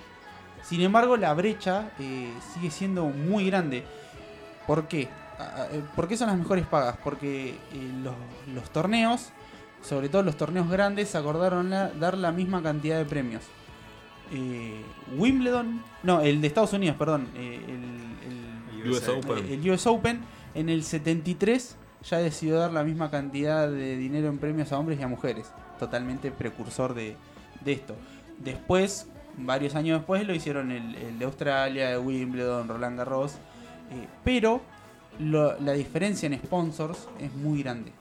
Sin 0.62 0.82
embargo, 0.82 1.16
la 1.16 1.32
brecha 1.34 1.90
eh, 1.98 2.30
sigue 2.54 2.70
siendo 2.70 3.06
muy 3.06 3.46
grande. 3.46 3.84
¿Por 4.66 4.86
qué? 4.88 5.08
Ah, 5.38 5.66
eh, 5.72 5.82
¿Por 5.96 6.06
qué 6.06 6.16
son 6.16 6.28
las 6.28 6.36
mejores 6.38 6.66
pagas? 6.66 6.96
Porque 7.02 7.50
eh, 7.72 7.92
los, 8.04 8.14
los 8.54 8.70
torneos, 8.70 9.30
sobre 9.82 10.08
todo 10.10 10.22
los 10.22 10.36
torneos 10.36 10.68
grandes, 10.70 11.14
acordaron 11.14 11.70
la- 11.70 11.88
dar 11.90 12.16
la 12.16 12.30
misma 12.30 12.62
cantidad 12.62 12.98
de 12.98 13.06
premios. 13.06 13.42
Eh, 14.32 14.82
Wimbledon, 15.16 15.82
no, 16.02 16.20
el 16.20 16.40
de 16.42 16.46
Estados 16.46 16.72
Unidos, 16.74 16.96
perdón, 16.98 17.28
el, 17.34 17.42
el- 18.84 18.90
US 18.90 19.08
Open. 19.08 19.38
el 19.52 19.70
US 19.70 19.86
Open 19.86 20.20
en 20.54 20.68
el 20.68 20.82
73 20.84 21.76
ya 22.08 22.18
decidió 22.18 22.58
dar 22.58 22.72
la 22.72 22.82
misma 22.82 23.10
cantidad 23.10 23.68
de 23.68 23.96
dinero 23.96 24.28
en 24.28 24.38
premios 24.38 24.72
a 24.72 24.78
hombres 24.78 24.98
y 24.98 25.02
a 25.02 25.08
mujeres. 25.08 25.52
Totalmente 25.78 26.30
precursor 26.30 26.94
de, 26.94 27.16
esto. 27.64 27.94
Después, 28.38 29.06
varios 29.36 29.74
años 29.74 30.00
después, 30.00 30.26
lo 30.26 30.34
hicieron 30.34 30.70
el, 30.70 31.18
de 31.18 31.24
Australia, 31.24 31.90
de 31.90 31.98
Wimbledon, 31.98 32.68
Roland 32.68 32.98
Garros. 32.98 33.32
Eh, 33.90 34.06
pero 34.24 34.60
la 35.18 35.72
diferencia 35.72 36.26
en 36.26 36.38
sponsors 36.38 37.08
es 37.20 37.32
muy 37.34 37.62
grande. 37.62 37.92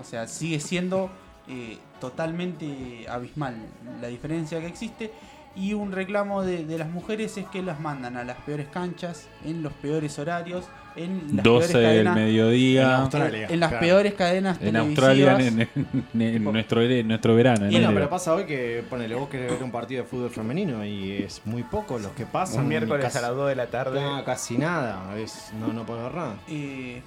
O 0.00 0.04
sea, 0.04 0.26
sigue 0.26 0.58
siendo 0.58 1.10
eh, 1.46 1.78
totalmente 2.00 3.06
abismal 3.08 3.56
la 4.00 4.08
diferencia 4.08 4.60
que 4.60 4.66
existe. 4.66 5.12
Y 5.56 5.72
un 5.72 5.92
reclamo 5.92 6.42
de, 6.42 6.64
de 6.64 6.78
las 6.78 6.88
mujeres 6.90 7.36
es 7.36 7.46
que 7.46 7.62
las 7.62 7.78
mandan 7.78 8.16
a 8.16 8.24
las 8.24 8.36
peores 8.38 8.66
canchas, 8.72 9.28
en 9.44 9.62
los 9.62 9.72
peores 9.74 10.18
horarios, 10.18 10.64
en 10.96 11.36
las 11.36 11.44
12 11.44 11.44
peores 11.44 11.72
del 11.72 11.82
cadenas, 11.84 12.14
mediodía. 12.16 12.82
En 12.82 12.90
Australia, 12.90 13.46
en 13.48 13.60
las 13.60 13.68
claro. 13.70 13.86
peores 13.86 14.14
cadenas 14.14 14.58
En. 14.60 14.76
Australia, 14.76 15.38
en, 15.38 15.60
en- 15.60 16.20
en 16.20 16.44
nuestro, 16.44 16.82
en 16.82 17.06
nuestro 17.06 17.34
verano. 17.36 17.66
en 17.66 17.70
Bueno, 17.70 17.76
enero. 17.86 17.94
pero 17.94 18.10
pasa 18.10 18.34
hoy 18.34 18.46
que, 18.46 18.82
ponele, 18.90 19.14
vos 19.14 19.28
querés 19.28 19.52
ver 19.52 19.62
un 19.62 19.70
partido 19.70 20.02
de 20.02 20.08
fútbol 20.08 20.30
femenino 20.30 20.84
y 20.84 21.22
es 21.22 21.40
muy 21.44 21.62
poco 21.62 21.98
los 22.00 22.10
que 22.12 22.26
pasan. 22.26 22.62
Un 22.62 22.68
miércoles 22.68 23.04
casi, 23.04 23.18
a 23.18 23.22
las 23.22 23.36
2 23.36 23.48
de 23.48 23.54
la 23.56 23.66
tarde. 23.66 24.00
No, 24.00 24.24
casi 24.24 24.58
nada. 24.58 25.16
Es, 25.16 25.52
no, 25.60 25.72
no 25.72 25.86
puedo 25.86 26.02
ver 26.02 26.14
nada. 26.14 26.34
eh, 26.48 27.00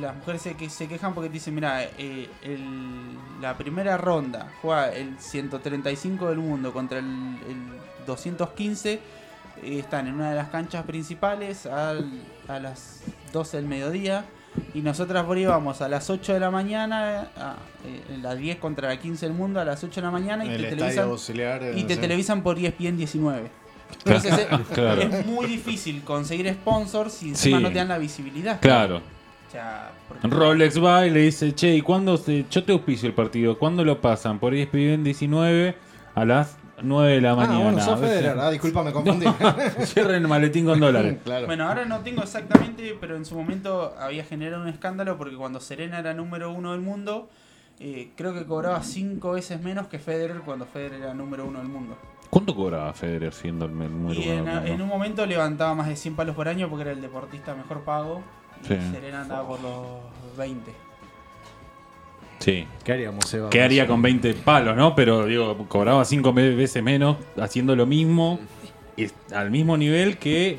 las 0.00 0.16
mujeres 0.16 0.42
se, 0.42 0.54
que, 0.56 0.68
se 0.70 0.88
quejan 0.88 1.14
porque 1.14 1.28
dicen, 1.28 1.54
mira, 1.54 1.82
eh, 1.84 2.28
el- 2.42 3.16
la 3.40 3.56
primera 3.56 3.96
ronda 3.96 4.52
juega 4.60 4.90
el 4.92 5.18
135 5.18 6.28
del 6.28 6.38
mundo 6.38 6.72
contra 6.72 6.98
el, 6.98 7.04
el 7.06 8.06
215. 8.06 8.92
eh, 9.62 9.78
están 9.78 10.06
en 10.08 10.14
una 10.14 10.30
de 10.30 10.36
las 10.36 10.48
canchas 10.48 10.84
principales 10.84 11.66
al- 11.66 12.20
a 12.48 12.58
las 12.58 13.02
12 13.32 13.58
del 13.58 13.66
mediodía. 13.66 14.24
Y 14.74 14.80
nosotras 14.80 15.24
por 15.24 15.36
ahí 15.38 15.46
vamos 15.46 15.80
a 15.80 15.88
las 15.88 16.10
8 16.10 16.34
de 16.34 16.40
la 16.40 16.50
mañana, 16.50 17.28
a, 17.36 17.56
eh, 17.86 18.18
las 18.20 18.36
10 18.36 18.56
contra 18.58 18.88
la 18.88 18.98
15 18.98 19.26
del 19.26 19.34
mundo, 19.34 19.60
a 19.60 19.64
las 19.64 19.82
8 19.82 20.00
de 20.00 20.06
la 20.06 20.10
mañana 20.10 20.44
y 20.44 20.48
el 20.50 20.62
te 20.62 20.68
televisan 20.70 21.08
auxiliar. 21.08 21.62
y 21.74 21.84
te 21.84 21.94
sé. 21.94 22.00
televisan 22.00 22.42
por 22.42 22.58
ESPN 22.58 22.96
19. 22.96 23.50
Entonces 24.04 24.38
eh, 24.38 24.48
Claro. 24.74 25.02
es 25.02 25.26
muy 25.26 25.46
difícil 25.46 26.02
conseguir 26.02 26.52
sponsors 26.52 27.22
y 27.22 27.28
encima 27.30 27.58
Sí. 27.58 27.62
no 27.62 27.68
te 27.70 27.74
dan 27.76 27.88
la 27.88 27.98
visibilidad. 27.98 28.60
Claro. 28.60 29.00
O 29.52 29.54
sea, 29.54 29.90
porque- 30.08 30.28
Rolex 30.28 30.82
va 30.82 31.06
y 31.06 31.10
le 31.10 31.20
dice, 31.20 31.54
che, 31.54 31.74
¿y 31.76 31.82
cuándo 31.82 32.16
se, 32.16 32.46
yo 32.50 32.64
te 32.64 32.72
auspicio 32.72 33.06
el 33.06 33.14
partido? 33.14 33.58
¿Cuándo 33.58 33.84
lo 33.84 34.00
pasan? 34.00 34.38
Por 34.38 34.54
ESPN 34.54 35.04
19 35.04 35.74
a 36.14 36.24
las 36.24 36.56
9 36.82 37.12
de 37.16 37.20
la 37.20 37.32
Ah, 37.32 37.36
mañana. 37.36 37.58
bueno, 37.64 37.80
sos 37.84 38.00
Federer. 38.00 38.38
Ah, 38.38 38.50
disculpa, 38.50 38.82
me 38.82 38.92
confundí. 38.94 39.26
Cierren 39.84 40.22
el 40.22 40.28
maletín 40.28 40.64
con 40.64 40.80
dólares. 40.80 41.18
claro. 41.24 41.44
Bueno, 41.46 41.68
ahora 41.68 41.84
no 41.84 41.98
tengo 42.00 42.22
exactamente, 42.22 42.96
pero 42.98 43.14
en 43.16 43.26
su 43.26 43.34
momento 43.36 43.94
había 44.00 44.24
generado 44.24 44.62
un 44.62 44.68
escándalo 44.68 45.18
porque 45.18 45.36
cuando 45.36 45.60
Serena 45.60 45.98
era 45.98 46.14
número 46.14 46.50
uno 46.50 46.72
del 46.72 46.80
mundo, 46.80 47.28
eh, 47.78 48.10
creo 48.16 48.32
que 48.32 48.46
cobraba 48.46 48.82
cinco 48.82 49.32
veces 49.32 49.60
menos 49.60 49.86
que 49.88 49.98
Federer 49.98 50.38
cuando 50.46 50.64
Federer 50.64 51.02
era 51.02 51.12
número 51.14 51.44
uno 51.46 51.58
del 51.58 51.68
mundo. 51.68 51.98
¿Cuánto 52.32 52.56
cobraba 52.56 52.94
Federer 52.94 53.34
siendo 53.34 53.66
el 53.66 53.76
número 53.76 54.18
Y 54.18 54.26
uno 54.30 54.64
en, 54.64 54.80
un 54.80 54.88
momento 54.88 55.26
levantaba 55.26 55.74
más 55.74 55.88
de 55.88 55.96
100 55.96 56.16
palos 56.16 56.34
por 56.34 56.48
año 56.48 56.66
porque 56.70 56.84
era 56.84 56.92
el 56.92 57.02
deportista 57.02 57.54
mejor 57.54 57.82
pago. 57.82 58.22
Y 58.62 58.68
Sí. 58.68 58.74
Serena 58.90 59.20
andaba 59.20 59.46
por 59.46 59.60
los 59.60 60.00
20. 60.38 60.72
Sí. 62.38 62.66
¿Qué 62.84 62.92
haríamos, 62.92 63.26
Seba? 63.26 63.50
¿Qué 63.50 63.60
haría 63.60 63.86
con 63.86 64.00
20 64.00 64.32
palos, 64.32 64.74
no? 64.74 64.94
Pero 64.94 65.26
digo, 65.26 65.68
cobraba 65.68 66.06
5 66.06 66.32
veces 66.32 66.82
menos 66.82 67.18
haciendo 67.38 67.76
lo 67.76 67.84
mismo 67.84 68.40
y 68.96 69.08
al 69.34 69.50
mismo 69.50 69.76
nivel 69.76 70.16
que 70.16 70.58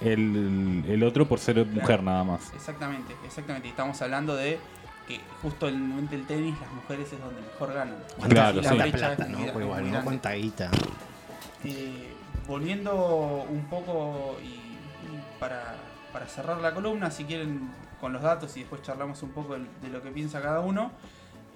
el, 0.00 0.84
el 0.88 1.02
otro 1.02 1.28
por 1.28 1.38
ser 1.38 1.66
mujer 1.66 2.02
nada 2.02 2.24
más. 2.24 2.50
Exactamente, 2.54 3.14
exactamente. 3.26 3.68
Y 3.68 3.72
estamos 3.72 4.00
hablando 4.00 4.36
de 4.36 4.58
que 5.06 5.20
justo 5.42 5.68
en 5.68 5.74
el 5.74 5.80
momento 5.82 6.12
del 6.12 6.24
tenis 6.24 6.54
las 6.58 6.72
mujeres 6.72 7.12
es 7.12 7.20
donde 7.20 7.42
mejor 7.42 7.74
ganan. 7.74 7.96
Claro, 8.30 8.58
Y 8.58 8.62
la 8.62 8.70
sí. 8.70 8.76
¿Cuánta 8.76 8.84
brecha 8.84 9.16
plata, 9.16 9.28
no? 9.28 9.38
Pues 9.38 9.54
es 9.54 9.62
igual, 9.62 9.92
¿no? 9.92 10.02
¿Cuánta 10.02 10.32
guita? 10.32 10.70
Eh, 11.64 12.14
volviendo 12.48 13.46
un 13.48 13.64
poco 13.66 14.36
y, 14.42 14.46
y 14.46 15.22
para, 15.38 15.76
para 16.12 16.26
cerrar 16.26 16.58
la 16.58 16.74
columna, 16.74 17.10
si 17.10 17.24
quieren 17.24 17.70
con 18.00 18.12
los 18.12 18.22
datos 18.22 18.56
y 18.56 18.60
después 18.60 18.82
charlamos 18.82 19.22
un 19.22 19.30
poco 19.30 19.54
de, 19.54 19.66
de 19.82 19.88
lo 19.90 20.02
que 20.02 20.10
piensa 20.10 20.40
cada 20.40 20.60
uno. 20.60 20.90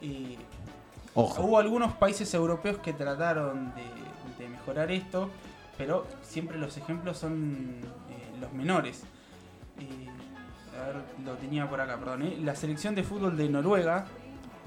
eh, 0.02 0.37
Ojo. 1.14 1.42
hubo 1.42 1.58
algunos 1.58 1.92
países 1.94 2.32
europeos 2.34 2.78
que 2.78 2.92
trataron 2.92 3.73
de, 3.75 4.44
de 4.44 4.50
mejorar 4.50 4.90
esto, 4.90 5.30
pero 5.78 6.06
siempre 6.23 6.58
los 6.58 6.76
ejemplos 6.76 7.18
son 7.18 7.78
eh, 8.11 8.38
los 8.40 8.52
menores. 8.52 9.04
Eh, 9.80 10.08
a 10.78 10.87
ver, 10.87 10.96
lo 11.25 11.34
tenía 11.34 11.68
por 11.68 11.80
acá, 11.80 11.96
perdón. 11.96 12.44
La 12.44 12.54
selección 12.54 12.94
de 12.94 13.04
fútbol 13.04 13.37
de 13.37 13.49
Noruega 13.49 14.06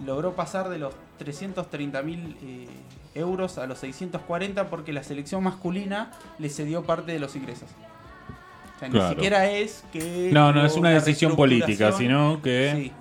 logró 0.06 0.34
pasar 0.36 0.70
de 0.70 0.78
los 0.78 0.94
330.000 1.20 2.36
eh, 2.44 2.68
euros 3.16 3.58
a 3.58 3.66
los 3.66 3.80
640 3.80 4.70
porque 4.70 4.94
la 4.94 5.04
selección 5.04 5.44
masculina 5.44 6.12
le 6.40 6.50
cedió 6.50 6.84
parte 6.84 7.12
de 7.12 7.20
los 7.20 7.36
ingresos. 7.36 7.70
O 8.76 8.80
sea, 8.80 8.90
Claro. 8.90 9.10
ni 9.10 9.16
siquiera 9.16 9.50
es 9.50 9.84
que... 9.92 10.30
No, 10.32 10.54
no, 10.54 10.66
es 10.66 10.76
una 10.76 10.92
decisión 10.92 11.36
política, 11.36 11.92
sino 11.92 12.42
que... 12.42 12.74
Sí. 12.76 12.92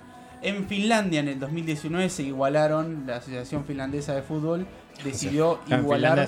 En 0.43 0.67
Finlandia 0.67 1.19
en 1.19 1.27
el 1.29 1.39
2019 1.39 2.09
se 2.09 2.23
igualaron, 2.23 3.03
la 3.07 3.17
Asociación 3.17 3.65
Finlandesa 3.65 4.13
de 4.13 4.21
Fútbol 4.21 4.67
decidió 5.03 5.59
igualar... 5.67 6.27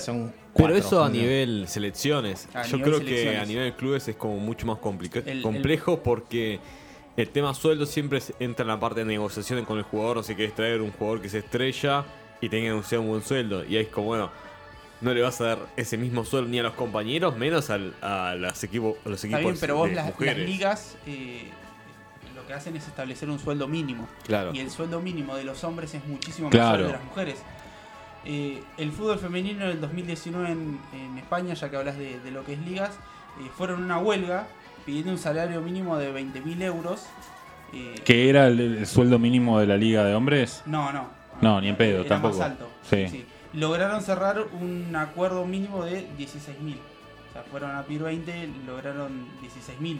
Pero 0.55 0.75
eso 0.75 1.03
a 1.03 1.09
nivel 1.09 1.67
selecciones. 1.67 2.47
A 2.53 2.63
Yo 2.63 2.77
nivel 2.77 2.93
creo 2.95 3.05
que 3.07 3.37
a 3.37 3.45
nivel 3.45 3.73
clubes 3.75 4.07
es 4.07 4.15
como 4.15 4.37
mucho 4.39 4.65
más 4.65 4.79
complica- 4.79 5.19
El- 5.19 5.27
el- 5.37 5.41
complejo 5.41 6.01
porque 6.01 6.59
el 7.21 7.29
tema 7.29 7.53
sueldo 7.53 7.85
siempre 7.85 8.21
entra 8.39 8.63
en 8.63 8.67
la 8.69 8.79
parte 8.79 9.01
de 9.01 9.05
negociaciones 9.05 9.65
con 9.65 9.77
el 9.77 9.83
jugador. 9.83 10.19
O 10.19 10.23
si 10.23 10.35
querés 10.35 10.53
traer 10.55 10.81
un 10.81 10.91
jugador 10.91 11.21
que 11.21 11.29
se 11.29 11.39
estrella 11.39 12.05
y 12.41 12.49
tenga 12.49 12.81
que 12.81 12.97
un 12.97 13.07
buen 13.07 13.21
sueldo. 13.23 13.63
Y 13.65 13.75
ahí 13.77 13.83
es 13.83 13.89
como, 13.89 14.07
bueno, 14.07 14.29
no 15.01 15.13
le 15.13 15.21
vas 15.21 15.39
a 15.41 15.45
dar 15.45 15.59
ese 15.77 15.97
mismo 15.97 16.25
sueldo 16.25 16.49
ni 16.49 16.59
a 16.59 16.63
los 16.63 16.73
compañeros, 16.73 17.37
menos 17.37 17.69
al- 17.69 17.93
a, 18.01 18.35
los 18.35 18.63
equipos, 18.63 18.95
a 19.05 19.09
los 19.09 19.23
Está 19.23 19.37
equipos 19.37 19.53
bien, 19.53 19.57
pero 19.61 19.75
vos 19.77 19.89
de 19.89 19.95
las, 19.95 20.19
las 20.19 20.37
ligas 20.37 20.97
eh, 21.05 21.49
lo 22.35 22.45
que 22.45 22.53
hacen 22.53 22.75
es 22.75 22.87
establecer 22.87 23.29
un 23.29 23.39
sueldo 23.39 23.67
mínimo. 23.67 24.07
Claro. 24.25 24.51
Y 24.53 24.59
el 24.59 24.69
sueldo 24.71 24.99
mínimo 25.01 25.35
de 25.35 25.43
los 25.45 25.63
hombres 25.63 25.93
es 25.93 26.05
muchísimo 26.05 26.49
Claro. 26.49 26.71
mayor 26.71 26.87
de 26.87 26.93
las 26.93 27.03
mujeres. 27.03 27.39
Eh, 28.25 28.61
el 28.77 28.91
fútbol 28.91 29.17
femenino 29.17 29.65
del 29.67 29.79
2019 29.79 30.51
en, 30.51 30.79
en 30.93 31.17
España, 31.17 31.53
ya 31.53 31.69
que 31.69 31.77
hablas 31.77 31.97
de, 31.97 32.19
de 32.19 32.31
lo 32.31 32.43
que 32.43 32.53
es 32.53 32.59
ligas, 32.59 32.91
eh, 33.41 33.49
fueron 33.57 33.81
una 33.83 33.97
huelga 33.99 34.47
pidiendo 34.85 35.11
un 35.11 35.17
salario 35.17 35.61
mínimo 35.61 35.97
de 35.97 36.13
20.000 36.13 36.61
euros. 36.63 37.05
eh, 37.73 37.95
¿Que 38.05 38.29
era 38.29 38.47
el, 38.47 38.59
el 38.59 38.87
sueldo 38.87 39.19
mínimo 39.19 39.59
de 39.59 39.67
la 39.67 39.77
liga 39.77 40.03
de 40.03 40.15
hombres? 40.15 40.63
No, 40.65 40.91
no. 40.91 41.07
No, 41.41 41.61
ni 41.61 41.69
en 41.69 41.77
pedo, 41.77 42.01
Era 42.01 42.09
tampoco. 42.09 42.37
más 42.37 42.45
alto. 42.47 42.67
Sí. 42.89 43.25
Lograron 43.53 44.01
cerrar 44.01 44.45
un 44.59 44.93
acuerdo 44.95 45.45
mínimo 45.45 45.85
de 45.85 46.07
16.000. 46.17 46.75
O 47.29 47.33
sea, 47.33 47.43
fueron 47.49 47.71
a 47.75 47.83
pedir 47.83 48.03
20, 48.03 48.49
lograron 48.67 49.25
16.000. 49.41 49.99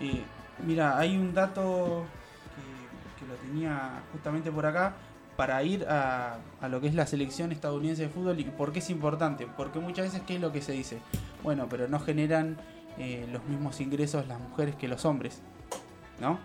Eh, 0.00 0.22
mira, 0.64 0.98
hay 0.98 1.16
un 1.16 1.34
dato 1.34 2.04
que, 2.54 3.24
que 3.24 3.30
lo 3.30 3.34
tenía 3.38 4.02
justamente 4.12 4.50
por 4.52 4.66
acá 4.66 4.94
para 5.36 5.62
ir 5.64 5.84
a, 5.88 6.36
a 6.60 6.68
lo 6.68 6.80
que 6.80 6.86
es 6.88 6.94
la 6.94 7.06
selección 7.06 7.52
estadounidense 7.52 8.02
de 8.02 8.08
fútbol 8.10 8.38
y 8.38 8.44
por 8.44 8.72
qué 8.72 8.78
es 8.78 8.90
importante. 8.90 9.46
Porque 9.56 9.78
muchas 9.80 10.06
veces, 10.06 10.22
¿qué 10.26 10.36
es 10.36 10.40
lo 10.40 10.52
que 10.52 10.62
se 10.62 10.72
dice? 10.72 10.98
Bueno, 11.42 11.66
pero 11.68 11.88
no 11.88 11.98
generan 11.98 12.58
eh, 12.98 13.26
los 13.32 13.44
mismos 13.44 13.80
ingresos 13.80 14.26
las 14.26 14.40
mujeres 14.40 14.74
que 14.76 14.88
los 14.88 15.04
hombres. 15.04 15.40
¿No? 16.20 16.38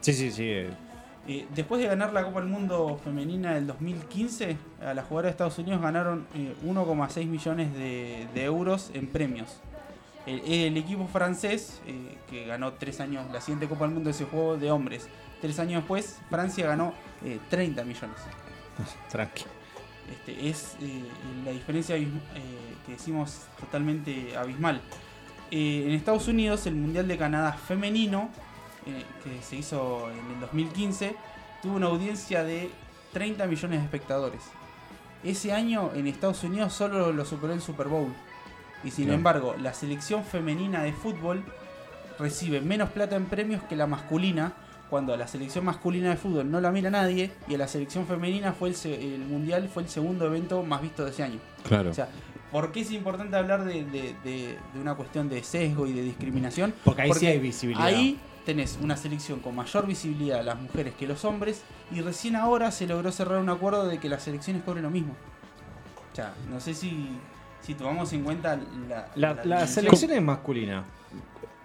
Sí, 0.00 0.12
sí, 0.12 0.30
sí. 0.30 0.44
eh, 0.44 0.70
Eh, 1.26 1.46
después 1.54 1.80
de 1.82 1.88
ganar 1.88 2.12
la 2.14 2.24
Copa 2.24 2.40
del 2.40 2.48
Mundo 2.48 2.98
Femenina 3.04 3.54
del 3.54 3.66
2015, 3.66 4.56
a 4.80 4.94
las 4.94 5.04
jugadoras 5.06 5.24
de 5.24 5.30
Estados 5.32 5.58
Unidos 5.58 5.82
ganaron 5.82 6.26
eh, 6.34 6.54
1,6 6.64 7.26
millones 7.26 7.74
de, 7.74 8.26
de 8.32 8.44
euros 8.44 8.90
en 8.94 9.08
premios. 9.08 9.60
El, 10.24 10.40
el 10.50 10.76
equipo 10.76 11.06
francés, 11.08 11.80
eh, 11.86 12.16
que 12.30 12.46
ganó 12.46 12.72
tres 12.74 13.00
años, 13.00 13.26
la 13.32 13.40
siguiente 13.40 13.68
Copa 13.68 13.84
del 13.84 13.94
Mundo 13.94 14.12
se 14.12 14.24
jugó 14.24 14.56
de 14.56 14.70
hombres. 14.70 15.08
Tres 15.42 15.58
años 15.58 15.82
después, 15.82 16.18
Francia 16.30 16.66
ganó 16.66 16.94
eh, 17.24 17.38
30 17.50 17.84
millones. 17.84 18.16
Tranqui. 19.10 19.44
Este, 20.10 20.48
es 20.48 20.76
la 21.44 21.50
diferencia 21.50 21.96
que 21.96 22.92
decimos 22.92 23.42
totalmente 23.60 24.34
abismal. 24.36 24.80
Eh, 25.50 25.84
en 25.86 25.92
Estados 25.92 26.28
Unidos, 26.28 26.66
el 26.66 26.74
Mundial 26.74 27.08
de 27.08 27.16
Canadá 27.16 27.52
femenino, 27.52 28.28
eh, 28.86 29.04
que 29.24 29.42
se 29.42 29.56
hizo 29.56 30.10
en 30.10 30.34
el 30.34 30.40
2015, 30.40 31.14
tuvo 31.62 31.76
una 31.76 31.86
audiencia 31.86 32.44
de 32.44 32.70
30 33.12 33.46
millones 33.46 33.78
de 33.80 33.84
espectadores. 33.84 34.42
Ese 35.24 35.52
año 35.52 35.90
en 35.94 36.06
Estados 36.06 36.44
Unidos 36.44 36.72
solo 36.72 37.12
lo 37.12 37.24
superó 37.24 37.52
el 37.52 37.60
Super 37.60 37.88
Bowl. 37.88 38.12
Y 38.84 38.90
sin 38.92 39.06
Claro. 39.06 39.16
embargo, 39.18 39.54
la 39.60 39.74
selección 39.74 40.22
femenina 40.24 40.82
de 40.82 40.92
fútbol 40.92 41.42
recibe 42.18 42.60
menos 42.60 42.90
plata 42.90 43.16
en 43.16 43.24
premios 43.26 43.62
que 43.64 43.74
la 43.74 43.86
masculina, 43.88 44.52
cuando 44.90 45.12
a 45.12 45.16
la 45.16 45.26
selección 45.26 45.64
masculina 45.64 46.10
de 46.10 46.16
fútbol 46.16 46.50
no 46.50 46.60
la 46.60 46.70
mira 46.70 46.88
nadie 46.90 47.32
y 47.48 47.54
a 47.56 47.58
la 47.58 47.68
selección 47.68 48.06
femenina 48.06 48.52
fue 48.52 48.70
el, 48.70 48.76
el 48.92 49.18
mundial 49.20 49.68
fue 49.72 49.82
el 49.82 49.88
segundo 49.88 50.24
evento 50.26 50.62
más 50.62 50.80
visto 50.80 51.04
de 51.04 51.10
ese 51.10 51.24
año. 51.24 51.38
Claro. 51.66 51.90
O 51.90 51.94
sea, 51.94 52.08
¿por 52.52 52.72
qué 52.72 52.80
es 52.80 52.90
importante 52.92 53.36
hablar 53.36 53.64
de, 53.64 53.84
de- 53.84 54.14
de- 54.24 54.58
de 54.74 54.80
una 54.80 54.94
cuestión 54.94 55.28
de 55.28 55.42
sesgo 55.42 55.86
y 55.86 55.92
de 55.92 56.02
discriminación? 56.02 56.74
Porque 56.84 57.02
ahí 57.02 57.12
sí 57.14 57.26
hay 57.26 57.38
visibilidad. 57.38 57.86
Ahí 57.86 58.18
tenés 58.46 58.78
una 58.82 58.96
selección 58.96 59.40
con 59.40 59.54
mayor 59.54 59.86
visibilidad 59.86 60.42
las 60.44 60.58
mujeres 60.60 60.94
que 60.94 61.06
los 61.06 61.24
hombres 61.24 61.62
y 61.94 62.00
recién 62.00 62.34
ahora 62.36 62.70
se 62.70 62.86
logró 62.86 63.12
cerrar 63.12 63.38
un 63.40 63.50
acuerdo 63.50 63.86
de 63.86 63.98
que 63.98 64.08
las 64.08 64.22
selecciones 64.22 64.62
cobren 64.62 64.84
lo 64.84 64.90
mismo. 64.90 65.14
O 66.12 66.16
sea, 66.16 66.32
no 66.50 66.58
sé 66.58 66.72
si, 66.74 67.08
si 67.60 67.74
tomamos 67.74 68.12
en 68.12 68.24
cuenta 68.24 68.58
la, 68.88 69.08
La, 69.14 69.34
la 69.34 69.42
dimensión. 69.42 69.68
selección 69.68 70.10
es 70.12 70.22
masculina. 70.22 70.84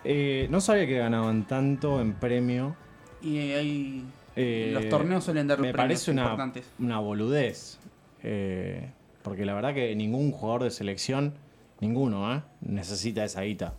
Eh, 0.04 0.48
no 0.52 0.60
sabía 0.60 0.86
que 0.86 0.98
ganaban 0.98 1.46
tanto 1.48 2.02
en 2.02 2.14
premio. 2.14 2.76
Y 3.22 3.38
hay. 3.38 4.06
Eh, 4.36 4.72
los 4.74 4.90
torneos 4.90 5.24
suelen 5.24 5.48
dar 5.48 5.60
Me 5.60 5.72
premios 5.72 5.78
parece 6.02 6.12
una, 6.12 6.24
importantes. 6.24 6.66
una 6.80 7.00
boludez. 7.00 7.80
Eh, 8.22 8.90
porque 9.24 9.46
la 9.46 9.54
verdad 9.54 9.74
que 9.74 9.96
ningún 9.96 10.32
jugador 10.32 10.64
de 10.64 10.72
selección, 10.72 11.34
ninguno, 11.80 12.34
¿eh? 12.36 12.42
necesita 12.62 13.24
esa 13.24 13.42
guita. 13.42 13.74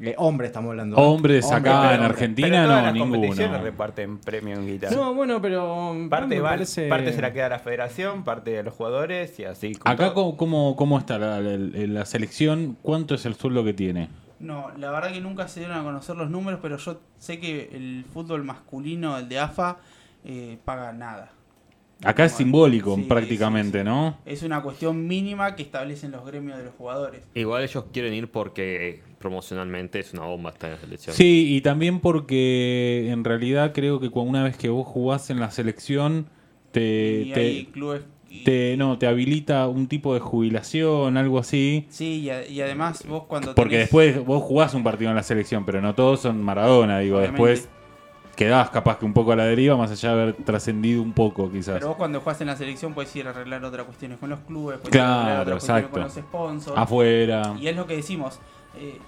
Eh, 0.00 0.14
hombre, 0.16 0.46
estamos 0.46 0.70
hablando. 0.70 0.96
¿eh? 0.96 1.00
Hombres 1.04 1.50
acá 1.50 1.70
en 1.70 1.76
hombre. 1.76 1.90
Pero 1.98 2.04
Argentina 2.04 2.48
todas 2.64 2.68
no, 2.68 2.82
las 2.86 2.94
ninguno. 2.94 3.12
competiciones 3.14 3.60
reparten 3.62 4.18
premio 4.18 4.54
en 4.54 4.66
guitarra. 4.68 4.94
No, 4.94 5.12
bueno, 5.14 5.42
pero. 5.42 5.92
parte, 6.08 6.38
va- 6.40 6.50
parece- 6.50 6.88
parte 6.88 7.12
se 7.12 7.20
la 7.20 7.32
queda 7.32 7.46
a 7.46 7.48
la 7.48 7.58
federación, 7.58 8.22
parte 8.22 8.52
de 8.52 8.62
los 8.62 8.74
jugadores 8.74 9.36
y 9.40 9.44
así. 9.44 9.74
con 9.74 9.90
Acá, 9.90 10.14
todo. 10.14 10.14
¿cómo, 10.14 10.36
cómo, 10.36 10.76
cómo 10.76 10.98
está 11.00 11.18
la, 11.18 11.40
la- 11.40 11.56
la 11.58 12.04
selección? 12.04 12.76
¿Cuánto 12.80 13.16
es 13.16 13.26
el 13.26 13.34
sueldo 13.34 13.64
que 13.64 13.72
tiene? 13.74 14.08
No, 14.38 14.70
la 14.78 14.92
verdad 14.92 15.10
que 15.12 15.20
nunca 15.20 15.48
se 15.48 15.58
dieron 15.60 15.76
a 15.76 15.82
conocer 15.82 16.14
los 16.14 16.30
números, 16.30 16.60
pero 16.62 16.76
yo 16.76 17.00
sé 17.18 17.40
que 17.40 17.70
el 17.72 18.04
fútbol 18.12 18.44
masculino, 18.44 19.18
el 19.18 19.28
de 19.28 19.40
AFA, 19.40 19.78
eh, 20.24 20.58
paga 20.64 20.92
nada. 20.92 21.32
Acá 22.04 22.24
es 22.26 22.32
simbólico 22.32 22.94
Sí, 22.94 23.02
prácticamente, 23.02 23.78
sí, 23.78 23.82
sí. 23.84 23.84
¿no? 23.84 24.18
Es 24.24 24.42
una 24.44 24.62
cuestión 24.62 25.06
mínima 25.08 25.56
que 25.56 25.62
establecen 25.64 26.12
los 26.12 26.24
gremios 26.24 26.56
de 26.58 26.64
los 26.64 26.74
jugadores. 26.74 27.22
Igual 27.34 27.64
ellos 27.64 27.84
quieren 27.92 28.14
ir 28.14 28.30
porque 28.30 29.02
promocionalmente 29.18 29.98
es 29.98 30.12
una 30.12 30.22
bomba 30.22 30.50
estar 30.50 30.70
en 30.70 30.76
la 30.76 30.80
selección. 30.80 31.16
Sí, 31.16 31.54
y 31.56 31.60
también 31.60 31.98
porque 32.00 33.08
en 33.10 33.24
realidad 33.24 33.72
creo 33.74 33.98
que 33.98 34.08
una 34.14 34.44
vez 34.44 34.56
que 34.56 34.68
vos 34.68 34.86
jugás 34.86 35.30
en 35.30 35.40
la 35.40 35.50
selección, 35.50 36.26
te, 36.70 37.24
y 37.26 37.32
te- 37.32 37.40
hay 37.40 37.64
clubes. 37.66 38.02
y- 38.30 38.44
te- 38.44 38.76
no, 38.76 38.96
te 38.98 39.06
habilita 39.06 39.66
un 39.66 39.88
tipo 39.88 40.14
de 40.14 40.20
jubilación, 40.20 41.16
algo 41.16 41.38
así. 41.38 41.86
Sí, 41.88 42.20
y, 42.20 42.30
a- 42.30 42.46
y 42.46 42.60
además 42.60 43.04
vos 43.08 43.24
cuando. 43.24 43.54
Porque 43.56 43.74
tenés- 43.76 43.78
después 43.80 44.24
vos 44.24 44.42
jugás 44.42 44.74
un 44.74 44.84
partido 44.84 45.10
en 45.10 45.16
la 45.16 45.22
selección, 45.24 45.64
pero 45.64 45.80
no 45.80 45.94
todos 45.96 46.20
son 46.20 46.42
Maradona, 46.42 47.00
digo. 47.00 47.18
Obviamente. 47.18 47.42
Después 47.44 47.68
quedás 48.38 48.70
capaz 48.70 48.98
que 48.98 49.04
un 49.04 49.12
poco 49.12 49.32
a 49.32 49.36
la 49.36 49.44
deriva, 49.46 49.76
más 49.76 49.90
allá 49.90 50.14
de 50.14 50.22
haber 50.22 50.34
trascendido 50.36 51.02
un 51.02 51.12
poco, 51.12 51.50
quizás. 51.50 51.74
Pero 51.74 51.88
vos 51.88 51.96
cuando 51.96 52.20
jugás 52.20 52.40
en 52.40 52.46
la 52.46 52.54
selección 52.56 52.94
puedes 52.94 53.14
ir 53.16 53.26
a 53.26 53.30
arreglar 53.30 53.64
otras 53.64 53.84
cuestiones 53.84 54.16
con 54.18 54.30
los 54.30 54.38
clubes, 54.40 54.78
puedes 54.78 54.92
Claro, 54.92 55.08
ir 55.08 55.10
a 55.10 55.40
arreglar 55.40 55.40
otras 55.42 55.64
cuestiones 55.64 55.90
con 55.90 56.02
los 56.02 56.12
sponsors. 56.14 56.78
Afuera. 56.78 57.54
Y 57.60 57.66
es 57.66 57.74
lo 57.74 57.86
que 57.88 57.96
decimos. 57.96 58.38
eh, 58.76 58.98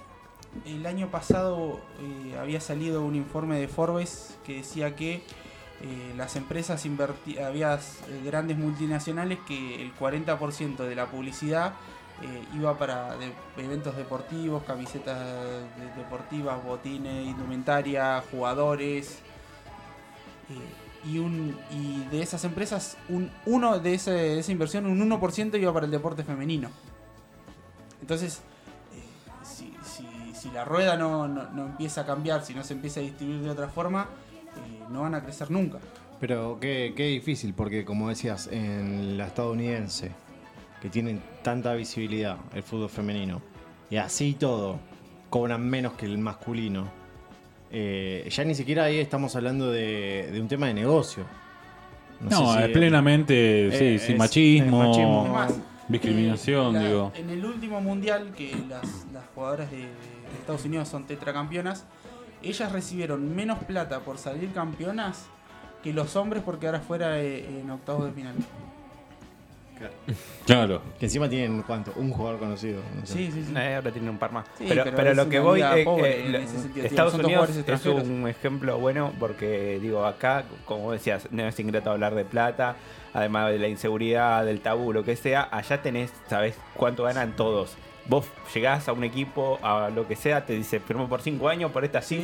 el 0.65 0.85
año 0.85 1.07
pasado 1.07 1.79
eh, 2.01 2.35
había 2.37 2.59
salido 2.59 3.03
un 3.05 3.15
informe 3.15 3.57
de 3.57 3.69
Forbes 3.69 4.37
que 4.45 4.57
decía 4.57 4.97
que 4.97 5.13
eh, 5.83 6.13
las 6.17 6.35
empresas 6.35 6.85
había 7.41 7.75
eh, 7.75 7.79
grandes 8.25 8.57
multinacionales 8.57 9.39
que 9.47 9.81
el 9.81 9.95
40% 9.95 10.75
de 10.75 10.93
la 10.95 11.05
publicidad 11.05 11.71
eh, 12.21 12.43
iba 12.55 12.77
para 12.77 13.15
de- 13.17 13.33
eventos 13.57 13.95
deportivos, 13.97 14.63
camisetas 14.63 15.17
de- 15.19 16.01
deportivas, 16.01 16.63
botines, 16.63 17.27
indumentaria, 17.27 18.23
jugadores. 18.31 19.19
eh, 20.49 20.53
y, 21.03 22.03
de 22.11 22.21
esas 22.21 22.43
empresas, 22.43 22.95
un, 23.09 23.31
uno 23.47 23.79
de, 23.79 23.95
ese- 23.95 24.37
esa 24.37 24.51
inversión, 24.51 24.85
un 24.85 24.99
1% 25.01 25.57
iba 25.57 25.73
para 25.73 25.85
el 25.87 25.91
deporte 25.91 26.23
femenino. 26.23 26.69
Entonces, 28.01 28.41
eh, 28.93 29.01
si, 29.43 29.73
si- 29.83 30.35
si 30.35 30.51
la 30.51 30.63
rueda 30.63 30.97
no, 30.97 31.27
no- 31.27 31.49
no 31.51 31.65
empieza 31.67 32.01
a 32.01 32.05
cambiar, 32.05 32.43
si 32.45 32.53
no 32.53 32.63
se 32.63 32.73
empieza 32.73 32.99
a 32.99 33.03
distribuir 33.03 33.41
de 33.41 33.49
otra 33.49 33.67
forma, 33.69 34.07
no 34.89 35.01
van 35.01 35.15
a 35.15 35.23
crecer 35.23 35.49
nunca. 35.49 35.79
Pero 36.19 36.59
qué, 36.59 36.93
qué 36.95 37.05
difícil, 37.07 37.53
porque 37.55 37.83
como 37.85 38.09
decías, 38.09 38.47
en 38.51 39.17
la 39.17 39.25
estadounidense, 39.27 40.11
que 40.81 40.89
tienen 40.89 41.21
tanta 41.43 41.73
visibilidad 41.73 42.37
el 42.53 42.63
fútbol 42.63 42.89
femenino, 42.89 43.41
y 43.89 43.97
así 43.97 44.29
y 44.29 44.33
todo, 44.33 44.79
cobran 45.29 45.67
menos 45.69 45.93
que 45.93 46.05
el 46.05 46.17
masculino. 46.17 46.99
eh, 47.73 48.27
ya 48.29 48.43
ni 48.43 48.53
siquiera 48.53 48.83
ahí 48.83 48.97
estamos 48.97 49.33
hablando 49.37 49.71
de, 49.71 50.29
de 50.33 50.41
un 50.41 50.47
tema 50.49 50.67
de 50.67 50.73
negocio. 50.73 51.23
No, 52.19 52.29
sé 52.53 52.57
si- 52.57 52.63
es 52.65 52.69
plenamente, 52.69 53.67
eh, 53.67 53.71
sí, 53.71 53.85
es- 53.95 54.01
sí, 54.03 54.11
es 54.13 54.17
machismo, 54.19 55.47
discriminación, 55.87 56.75
eh, 56.75 56.79
la- 56.79 56.85
digo. 56.89 57.11
En 57.15 57.29
el 57.29 57.45
último 57.45 57.79
mundial, 57.79 58.33
que 58.35 58.53
las, 58.67 59.05
las 59.13 59.23
jugadoras 59.33 59.71
de, 59.71 59.77
de 59.77 59.87
Estados 60.39 60.65
Unidos 60.65 60.89
son 60.89 61.05
tetracampeonas, 61.05 61.85
ellas 62.43 62.71
recibieron 62.73 63.33
menos 63.35 63.59
plata 63.63 63.99
por 64.01 64.17
salir 64.17 64.51
campeonas 64.51 65.27
que 65.81 65.93
los 65.93 66.15
hombres 66.17 66.43
por 66.43 66.59
quedar 66.59 66.75
afuera 66.75 67.19
eh, 67.21 67.61
en 67.61 67.69
octavos 67.69 68.05
de 68.05 68.11
final. 68.11 68.35
Claro. 70.45 70.81
Que 70.99 71.05
encima 71.05 71.29
tienen, 71.29 71.61
¿cuánto? 71.63 71.93
Un 71.95 72.11
jugador 72.11 72.39
conocido. 72.39 72.81
no 72.95 73.05
sé. 73.05 73.13
Sí, 73.13 73.31
sí, 73.31 73.43
sí. 73.43 73.53
Eh, 73.55 73.75
ahora 73.75 73.91
tienen 73.91 74.09
un 74.09 74.17
par 74.17 74.31
más. 74.31 74.45
Sí, 74.57 74.65
pero, 74.67 74.83
pero 74.83 74.95
pero 74.97 75.11
es 75.11 75.17
lo 75.17 75.29
que 75.29 75.39
voy 75.39 75.61
eh, 75.61 75.83
pobre 75.83 76.43
eh, 76.43 76.47
sentido, 76.47 76.85
Estados 76.85 77.13
Unidos 77.13 77.49
es 77.49 77.85
un 77.85 78.27
ejemplo 78.27 78.77
bueno 78.79 79.13
porque 79.19 79.79
digo 79.81 80.05
acá 80.05 80.45
como 80.65 80.83
vos 80.83 80.93
decías 80.93 81.27
no 81.31 81.43
es 81.47 81.59
ingrato 81.59 81.91
hablar 81.91 82.15
de 82.15 82.25
plata 82.25 82.75
además 83.13 83.51
de 83.51 83.59
la 83.59 83.67
inseguridad 83.67 84.45
del 84.45 84.61
tabú 84.61 84.93
lo 84.93 85.03
que 85.03 85.15
sea 85.15 85.47
allá 85.51 85.81
tenés 85.81 86.11
sabés 86.29 86.55
cuánto 86.75 87.03
ganan 87.03 87.35
todos 87.35 87.75
vos 88.07 88.25
llegás 88.53 88.87
a 88.87 88.93
un 88.93 89.03
equipo 89.03 89.59
a 89.61 89.89
lo 89.89 90.07
que 90.07 90.15
sea 90.15 90.45
te 90.45 90.53
dice 90.53 90.79
firmo 90.79 91.07
por 91.07 91.21
cinco 91.21 91.49
años 91.49 91.71
por 91.71 91.85
esta 91.85 92.01
Sí. 92.01 92.21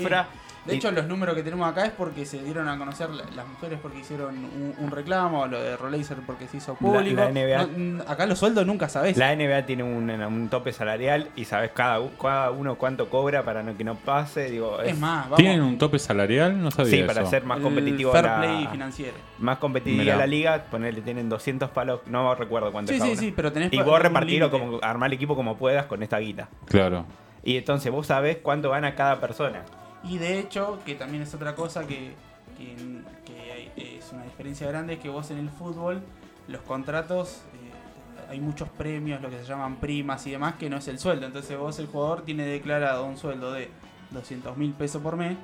De 0.68 0.74
y- 0.74 0.78
hecho, 0.78 0.92
los 0.92 1.08
números 1.08 1.34
que 1.36 1.42
tenemos 1.44 1.68
acá 1.70 1.86
es 1.86 1.92
porque 1.92 2.26
se 2.26 2.44
dieron 2.44 2.68
a 2.70 2.78
conocer 2.78 3.10
la- 3.10 3.24
las 3.36 3.48
mujeres 3.48 3.80
porque 3.82 4.00
hicieron 4.00 4.36
un, 4.36 4.76
un 4.78 4.92
reclamo, 4.92 5.48
lo 5.48 5.62
de 5.62 5.76
Roleiser 5.78 6.18
porque 6.26 6.48
se 6.48 6.58
hizo 6.58 6.76
público. 6.76 7.16
la 7.22 7.30
NBA. 7.32 7.68
No, 7.78 8.04
acá 8.08 8.26
los 8.26 8.38
sueldos 8.38 8.66
nunca 8.68 8.90
sabés. 8.90 9.18
La 9.18 9.32
NBA 9.36 9.66
tiene 9.66 9.84
un, 9.84 10.10
un 10.10 10.50
tope 10.50 10.74
salarial 10.74 11.30
y 11.36 11.46
sabes 11.46 11.72
cada, 11.72 12.00
cada 12.22 12.52
uno 12.52 12.76
cuánto 12.76 13.10
cobra 13.10 13.44
para 13.44 13.64
no, 13.64 13.76
que 13.78 13.84
no 13.84 13.96
pase. 13.96 14.52
Digo, 14.52 14.82
es 14.82 14.98
más, 15.00 15.24
vamos. 15.26 15.38
¿Tienen 15.38 15.62
un 15.62 15.78
tope 15.78 15.98
salarial? 16.00 16.62
No 16.62 16.70
sabía 16.72 16.92
Sí, 16.92 16.98
eso. 17.00 17.08
para 17.08 17.26
ser 17.26 17.44
más 17.46 17.58
el 17.58 17.64
competitivo 17.64 18.12
fair 18.12 18.26
la- 18.26 18.38
play 18.38 18.68
financiero. 18.72 19.14
más 19.40 19.58
competitiva 19.58 20.16
la 20.16 20.28
liga, 20.28 20.64
ponerle 20.70 21.02
tienen 21.02 21.30
200 21.30 21.70
palos, 21.70 22.02
no 22.08 22.36
recuerdo 22.36 22.72
cuánto 22.72 22.92
Sí, 22.92 23.00
sí, 23.00 23.16
sí, 23.16 23.34
pero 23.36 23.52
tenés 23.52 23.72
Y 23.72 23.82
vos 23.82 24.02
repartirlo 24.02 24.52
como 24.52 24.80
armar 24.82 25.08
el 25.10 25.14
equipo 25.14 25.36
como 25.36 25.56
puedas 25.58 25.86
con 25.86 26.04
esta 26.04 26.18
guita. 26.20 26.50
Claro. 26.66 27.06
Y 27.44 27.56
entonces 27.56 27.92
vos 27.92 28.08
sabés 28.08 28.38
cuánto 28.38 28.70
gana 28.72 28.94
cada 28.96 29.22
persona. 29.22 29.62
Y 30.04 30.18
de 30.18 30.40
hecho, 30.40 30.80
que 30.86 30.96
también 30.96 31.24
es 31.24 31.34
otra 31.34 31.56
cosa 31.56 31.86
que, 31.86 32.14
que, 32.58 33.98
es 33.98 34.12
una 34.12 34.24
diferencia 34.24 34.68
grande, 34.68 34.94
es 34.94 35.00
que 35.00 35.10
vos 35.10 35.30
en 35.32 35.40
el 35.40 35.50
fútbol, 35.50 36.02
los 36.48 36.62
contratos, 36.62 37.42
eh, 37.54 38.30
hay 38.30 38.40
muchos 38.40 38.70
premios, 38.70 39.22
lo 39.22 39.30
que 39.30 39.38
se 39.38 39.46
llaman 39.46 39.78
primas 39.78 40.26
y 40.28 40.32
demás, 40.32 40.56
que 40.56 40.70
no 40.70 40.78
es 40.78 40.88
el 40.88 41.00
sueldo. 41.00 41.26
Entonces 41.26 41.58
vos, 41.58 41.80
el 41.80 41.88
jugador, 41.88 42.24
tiene 42.24 42.46
declarado 42.46 43.06
un 43.06 43.18
sueldo 43.18 43.52
de 43.52 43.70
200 44.12 44.56
mil 44.58 44.74
pesos 44.74 45.02
por 45.02 45.18
mes, 45.18 45.38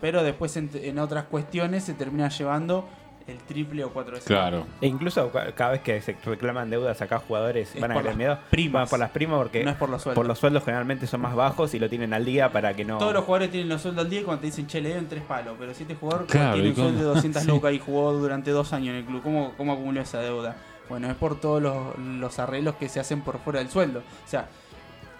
pero 0.00 0.22
después 0.22 0.56
en 0.56 0.98
otras 0.98 1.24
cuestiones 1.24 1.84
se 1.84 1.94
termina 1.94 2.28
llevando 2.28 2.88
el 3.26 3.38
triple 3.38 3.82
o 3.84 3.90
cuatro 3.90 4.12
veces. 4.12 4.26
Claro. 4.26 4.66
E 4.82 4.86
incluso 4.86 5.30
ca- 5.32 5.52
cada 5.52 5.70
vez 5.72 5.80
que 5.80 6.00
se 6.02 6.14
reclaman 6.24 6.68
deudas 6.68 7.00
acá 7.00 7.18
jugadores 7.18 7.74
Es 7.74 7.80
van 7.80 7.92
a 7.92 7.94
tener 7.96 8.16
miedo. 8.16 8.38
primas. 8.50 8.82
Van 8.82 8.88
por 8.90 8.98
las 8.98 9.10
primas 9.10 9.38
porque 9.38 9.64
No 9.64 9.70
es 9.70 9.76
por 9.76 9.88
los 9.88 10.02
sueldos. 10.02 10.14
por 10.16 10.26
los 10.26 10.38
sueldos 10.38 10.62
generalmente 10.64 11.06
son 11.06 11.22
más 11.22 11.34
bajos 11.34 11.72
y 11.74 11.78
lo 11.78 11.88
tienen 11.88 12.12
al 12.12 12.24
día 12.24 12.52
para 12.52 12.74
que 12.74 12.84
no. 12.84 12.98
Todos 12.98 13.14
los 13.14 13.24
jugadores 13.24 13.50
tienen 13.50 13.68
los 13.70 13.80
sueldos 13.80 14.04
al 14.04 14.10
día 14.10 14.20
y 14.20 14.24
cuando 14.24 14.40
te 14.42 14.46
dicen, 14.48 14.66
che, 14.66 14.80
le 14.82 14.90
deben 14.90 15.08
tres 15.08 15.22
palos. 15.22 15.54
Pero 15.58 15.72
si 15.72 15.82
este 15.84 15.94
jugador 15.94 16.26
Claro, 16.26 16.52
tiene 16.54 16.68
¿y 16.68 16.70
un 16.72 16.76
sueldo 16.76 16.98
de 16.98 17.04
cómo? 17.04 17.14
200 17.14 17.42
Sí. 17.42 17.48
lucas 17.48 17.72
y 17.72 17.78
jugó 17.78 18.12
durante 18.12 18.50
dos 18.50 18.72
años 18.74 18.88
en 18.90 18.96
el 18.96 19.04
club, 19.06 19.22
¿cómo, 19.22 19.54
cómo 19.56 19.72
acumuló 19.72 20.00
esa 20.02 20.20
deuda? 20.20 20.56
Bueno, 20.90 21.08
es 21.10 21.16
por 21.16 21.40
todos 21.40 21.62
los, 21.62 21.96
los 21.98 22.38
arreglos 22.38 22.74
que 22.74 22.90
se 22.90 23.00
hacen 23.00 23.22
por 23.22 23.38
fuera 23.38 23.60
del 23.60 23.70
sueldo. 23.70 24.00
O 24.00 24.28
sea, 24.28 24.48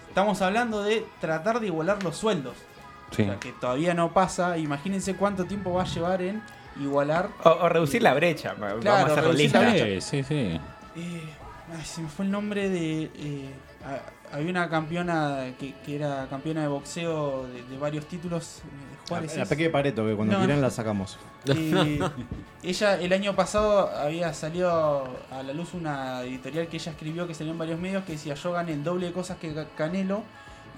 estamos 0.09 0.43
hablando 0.43 0.83
de 0.83 1.07
tratar 1.23 1.59
de 1.61 1.69
igualar 1.69 2.03
los 2.03 2.17
sueldos. 2.19 2.55
Sí. 3.13 3.23
O 3.23 3.27
sea, 3.27 3.41
que 3.41 3.53
todavía 3.53 3.95
no 3.95 4.13
pasa. 4.13 4.59
Imagínense 4.59 5.15
cuánto 5.17 5.45
tiempo 5.47 5.73
va 5.73 5.83
a 5.83 5.87
llevar 5.87 6.21
en 6.21 6.43
igualar. 6.81 7.29
O, 7.45 7.51
o 7.51 7.69
reducir 7.69 8.03
la 8.03 8.15
brecha. 8.15 8.55
Vamos 8.59 8.81
Claro, 8.81 9.13
a 9.13 9.15
ser 9.15 9.25
reducir 9.25 9.53
la 9.53 9.61
brecha. 9.61 10.01
Sí, 10.01 10.23
sí. 10.23 10.35
Eh, 10.97 11.23
ay, 11.77 11.85
se 11.85 12.03
me 12.03 12.09
fue 12.09 12.25
el 12.25 12.31
nombre 12.31 12.69
de. 12.69 13.11
eh, 13.15 13.51
a- 13.85 14.15
había 14.37 14.51
una 14.51 14.69
campeona 14.69 15.53
que, 15.61 15.75
que 15.87 15.95
era 15.95 16.27
campeona 16.29 16.63
de 16.63 16.67
boxeo 16.69 17.47
de, 17.47 17.63
de 17.65 17.79
varios 17.79 18.07
títulos. 18.07 18.59
eh, 18.59 18.63
La, 19.03 19.09
Juárez 19.09 19.37
la 19.37 19.43
es. 19.45 19.49
Peque 19.49 19.71
Pareto, 19.71 20.05
que 20.05 20.15
cuando 20.17 20.33
No, 20.35 20.39
quieran 20.41 20.57
no. 20.57 20.63
la 20.63 20.71
sacamos. 20.71 21.19
Eh, 21.47 22.01
ella 22.63 22.99
el 23.01 23.13
año 23.13 23.37
pasado 23.37 23.91
había 23.95 24.33
salido 24.33 25.05
a 25.31 25.43
la 25.43 25.53
luz 25.53 25.75
una 25.75 26.23
editorial 26.23 26.67
que 26.69 26.79
ella 26.79 26.93
escribió 26.93 27.27
que 27.27 27.35
salió 27.35 27.53
en 27.53 27.59
varios 27.59 27.79
medios 27.79 28.03
que 28.05 28.13
decía 28.13 28.35
yo 28.35 28.53
gané 28.53 28.73
el 28.73 28.83
doble 28.83 29.07
de 29.09 29.13
cosas 29.13 29.37
que 29.37 29.55
Canelo 29.77 30.23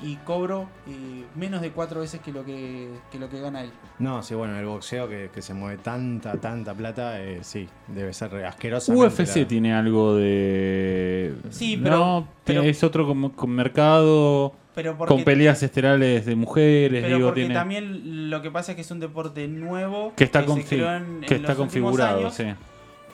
y 0.02 0.16
cobro 0.16 0.68
eh, 0.88 1.24
menos 1.36 1.62
de 1.62 1.70
cuatro 1.70 2.00
veces 2.00 2.20
que 2.20 2.32
lo 2.32 2.44
que, 2.44 2.88
que 3.10 3.18
lo 3.18 3.28
que 3.30 3.40
gana 3.40 3.62
él. 3.62 3.70
No, 3.98 4.22
sí, 4.22 4.34
bueno, 4.34 4.58
el 4.58 4.66
boxeo 4.66 5.08
que, 5.08 5.30
que 5.32 5.40
se 5.42 5.54
mueve 5.54 5.78
tanta, 5.82 6.32
tanta 6.40 6.74
plata, 6.74 7.22
eh, 7.22 7.38
sí, 7.42 7.66
debe 7.88 8.12
ser 8.12 8.44
asqueroso. 8.44 8.92
UFC 8.92 9.46
tiene 9.46 9.72
algo 9.74 10.14
de. 10.16 11.34
Sí, 11.50 11.78
pero- 11.82 11.96
No, 11.98 12.28
pero- 12.44 12.62
es 12.62 12.82
otro 12.84 13.06
como, 13.06 13.32
con 13.32 13.50
mercado. 13.50 14.54
Pero 14.74 14.94
porque, 14.98 15.14
Con 15.14 15.24
peleas 15.24 15.62
estelares 15.62 16.26
de 16.26 16.36
mujeres, 16.36 17.02
pero 17.02 17.16
digo, 17.16 17.28
porque 17.28 17.40
tiene. 17.40 17.54
también 17.54 18.28
lo 18.30 18.42
que 18.42 18.50
pasa 18.50 18.72
es 18.72 18.76
que 18.76 18.82
es 18.82 18.90
un 18.90 19.00
deporte 19.00 19.48
nuevo 19.48 20.12
que 20.14 20.24
está, 20.24 20.42
se 20.42 20.48
confi- 20.48 20.66
creó 20.68 20.94
en- 20.94 21.20
que 21.22 21.34
en 21.34 21.40
está 21.40 21.52
los 21.52 21.56
configurado, 21.56 22.18
años. 22.18 22.34
sí. 22.34 22.44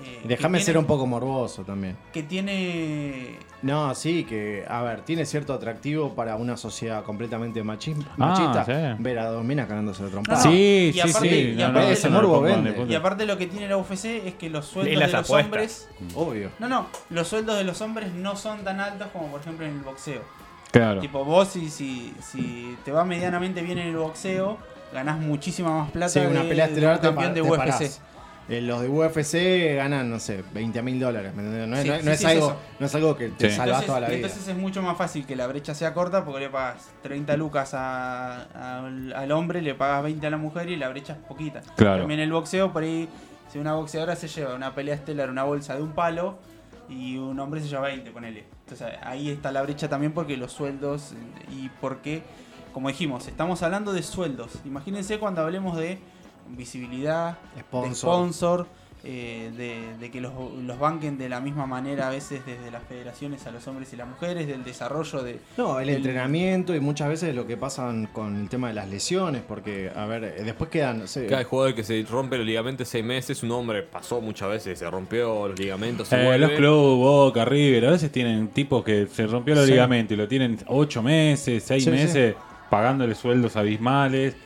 Eh, 0.04 0.20
Déjame 0.24 0.60
ser 0.60 0.76
un 0.78 0.84
poco 0.84 1.06
morboso 1.06 1.62
también. 1.64 1.96
Que 2.12 2.22
tiene. 2.22 3.38
No, 3.62 3.94
sí, 3.94 4.24
que, 4.24 4.64
a 4.68 4.82
ver, 4.82 5.02
tiene 5.02 5.24
cierto 5.24 5.52
atractivo 5.54 6.14
para 6.14 6.34
una 6.36 6.56
sociedad 6.56 7.04
completamente 7.04 7.62
machi- 7.62 7.94
Ah, 8.12 8.14
machista 8.16 8.64
sí. 8.64 8.72
ver 9.02 9.18
a 9.20 9.26
dos 9.26 9.44
minas 9.44 9.68
cagándose 9.68 10.02
de 10.02 10.08
No, 10.08 10.12
trompada. 10.12 10.44
no. 10.44 10.50
Sí, 10.50 10.90
y 10.90 10.92
sí, 10.92 11.00
aparte- 11.00 11.28
sí. 11.30 11.50
y 11.52 11.54
no, 11.56 11.66
aparte 11.66 12.00
no 12.04 12.10
morbo 12.10 12.40
vende. 12.40 12.86
Y 12.88 12.94
aparte 12.94 13.24
lo 13.26 13.38
que 13.38 13.46
tiene 13.46 13.68
la 13.68 13.76
UFC 13.76 14.26
es 14.26 14.34
que 14.34 14.50
los 14.50 14.66
sueldos 14.66 14.94
de 14.98 15.00
los 15.06 15.14
apuestas. 15.14 15.44
hombres. 15.44 15.88
Obvio. 16.14 16.50
No, 16.58 16.68
no, 16.68 16.86
los 17.10 17.28
sueldos 17.28 17.56
de 17.56 17.64
los 17.64 17.80
hombres 17.80 18.12
no 18.12 18.34
son 18.36 18.64
tan 18.64 18.80
altos 18.80 19.08
como 19.12 19.28
por 19.28 19.40
ejemplo 19.40 19.64
en 19.64 19.72
el 19.76 19.82
boxeo. 19.82 20.22
Claro. 20.72 21.00
Tipo, 21.00 21.24
vos 21.24 21.48
si, 21.48 21.68
si, 21.70 22.14
si 22.20 22.76
te 22.84 22.90
va 22.92 23.04
medianamente 23.04 23.60
bien 23.62 23.78
en 23.78 23.88
el 23.88 23.96
boxeo, 23.96 24.56
ganás 24.92 25.20
muchísima 25.20 25.70
más 25.82 25.90
plata 25.92 26.08
Sí, 26.08 26.18
una 26.20 26.42
de- 26.42 26.48
pelea 26.48 26.66
de 26.68 26.86
un 26.86 26.98
campeón 26.98 27.34
de 27.34 27.42
UFC. 27.42 27.56
parás. 27.58 28.00
Eh, 28.48 28.60
los 28.60 28.82
de 28.82 28.88
UFC 28.88 29.76
ganan, 29.76 30.10
no 30.10 30.18
sé, 30.18 30.42
20 30.52 30.82
mil 30.82 30.98
dólares. 30.98 31.32
¿me 31.34 31.42
entendés? 31.42 31.68
No 31.68 31.76
es, 31.76 31.82
Sí, 31.82 31.88
no, 31.88 31.96
sí, 31.98 32.04
no 32.04 32.10
es 32.10 32.18
sí, 32.18 32.24
es 32.24 32.30
algo, 32.32 32.46
eso. 32.48 32.56
no 32.80 32.86
es 32.86 32.94
algo 32.94 33.16
que 33.16 33.28
te 33.28 33.50
Sí. 33.50 33.56
salvas 33.56 33.66
Entonces, 33.68 33.86
toda 33.86 34.00
la 34.00 34.06
vida. 34.08 34.16
entonces 34.16 34.48
es 34.48 34.56
mucho 34.56 34.82
más 34.82 34.96
fácil 34.98 35.26
que 35.26 35.36
la 35.36 35.46
brecha 35.46 35.74
sea 35.74 35.94
corta 35.94 36.24
porque 36.24 36.40
le 36.40 36.48
pagas 36.50 36.90
30 37.02 37.36
lucas 37.36 37.72
a- 37.74 38.42
a- 38.52 38.84
al, 38.86 39.12
al 39.12 39.32
hombre, 39.32 39.62
le 39.62 39.74
pagas 39.74 40.02
20 40.02 40.26
a 40.26 40.30
la 40.30 40.36
mujer 40.38 40.68
y 40.70 40.76
la 40.76 40.88
brecha 40.88 41.12
es 41.14 41.18
poquita. 41.20 41.60
Claro. 41.76 42.00
También 42.00 42.18
el 42.20 42.32
boxeo, 42.32 42.72
por 42.72 42.82
ahí, 42.82 43.08
si 43.52 43.58
una 43.58 43.74
boxeadora 43.74 44.16
se 44.16 44.26
lleva 44.28 44.54
una 44.54 44.74
pelea 44.74 44.96
estelar, 44.96 45.30
una 45.30 45.44
bolsa 45.44 45.76
de 45.76 45.82
un 45.82 45.92
palo 45.92 46.38
y 46.88 47.16
un 47.18 47.38
hombre 47.38 47.60
se 47.60 47.68
lleva 47.68 47.82
20, 47.82 48.10
ponele. 48.10 48.44
Entonces 48.66 48.88
ahí 49.04 49.30
está 49.30 49.52
la 49.52 49.62
brecha 49.62 49.88
también 49.88 50.12
porque 50.12 50.36
los 50.36 50.52
sueldos 50.52 51.14
y 51.52 51.68
porque, 51.80 52.22
como 52.74 52.88
dijimos, 52.88 53.28
estamos 53.28 53.62
hablando 53.62 53.92
de 53.92 54.02
sueldos. 54.02 54.58
Imagínense 54.64 55.18
cuando 55.20 55.42
hablemos 55.42 55.76
de 55.76 55.98
visibilidad, 56.48 57.38
de 57.54 57.62
Sponsor. 57.94 58.66
eh, 59.04 59.50
de, 59.56 59.98
de 59.98 60.10
que 60.12 60.20
los, 60.20 60.32
los 60.62 60.78
banquen 60.78 61.18
de 61.18 61.28
la 61.28 61.40
misma 61.40 61.66
manera 61.66 62.06
a 62.06 62.10
veces 62.10 62.46
desde 62.46 62.70
las 62.70 62.84
federaciones 62.84 63.44
a 63.48 63.50
los 63.50 63.66
hombres 63.66 63.92
y 63.92 63.96
las 63.96 64.06
mujeres, 64.06 64.46
del 64.46 64.62
desarrollo 64.62 65.24
de... 65.24 65.40
No, 65.56 65.80
el 65.80 65.88
entrenamiento 65.88 66.72
y 66.72 66.78
muchas 66.78 67.08
veces 67.08 67.34
lo 67.34 67.44
que 67.44 67.56
pasan 67.56 68.06
con 68.12 68.40
el 68.40 68.48
tema 68.48 68.68
de 68.68 68.74
las 68.74 68.88
lesiones, 68.88 69.42
porque, 69.42 69.90
a 69.92 70.06
ver, 70.06 70.22
eh, 70.22 70.42
después 70.44 70.70
quedan, 70.70 71.00
no 71.00 71.06
sé, 71.08 71.26
Cada 71.26 71.42
jugador 71.42 71.74
que 71.74 71.82
se 71.82 72.00
rompe 72.08 72.36
los 72.38 72.46
ligamentos 72.46 72.86
seis 72.86 73.04
meses, 73.04 73.42
un 73.42 73.50
hombre 73.50 73.82
pasó 73.82 74.20
muchas 74.20 74.48
veces, 74.50 74.78
se 74.78 74.88
rompió 74.88 75.48
los 75.48 75.58
ligamentos, 75.58 76.06
se 76.06 76.24
Eh, 76.24 76.38
los 76.38 76.52
clubes, 76.52 76.98
Boca, 77.04 77.44
River, 77.44 77.86
a 77.86 77.90
veces 77.90 78.12
tienen 78.12 78.46
tipos 78.50 78.84
que 78.84 79.08
se 79.08 79.26
rompió 79.26 79.56
los 79.56 79.66
Sí. 79.66 79.72
ligamentos 79.72 80.12
y 80.14 80.16
lo 80.16 80.28
tienen 80.28 80.58
ocho 80.68 81.02
meses, 81.02 81.64
seis 81.66 81.82
Sí, 81.82 81.90
sí. 81.90 81.96
meses, 81.96 82.34
pagándole 82.70 83.16
sueldos 83.16 83.56
abismales. 83.56 84.36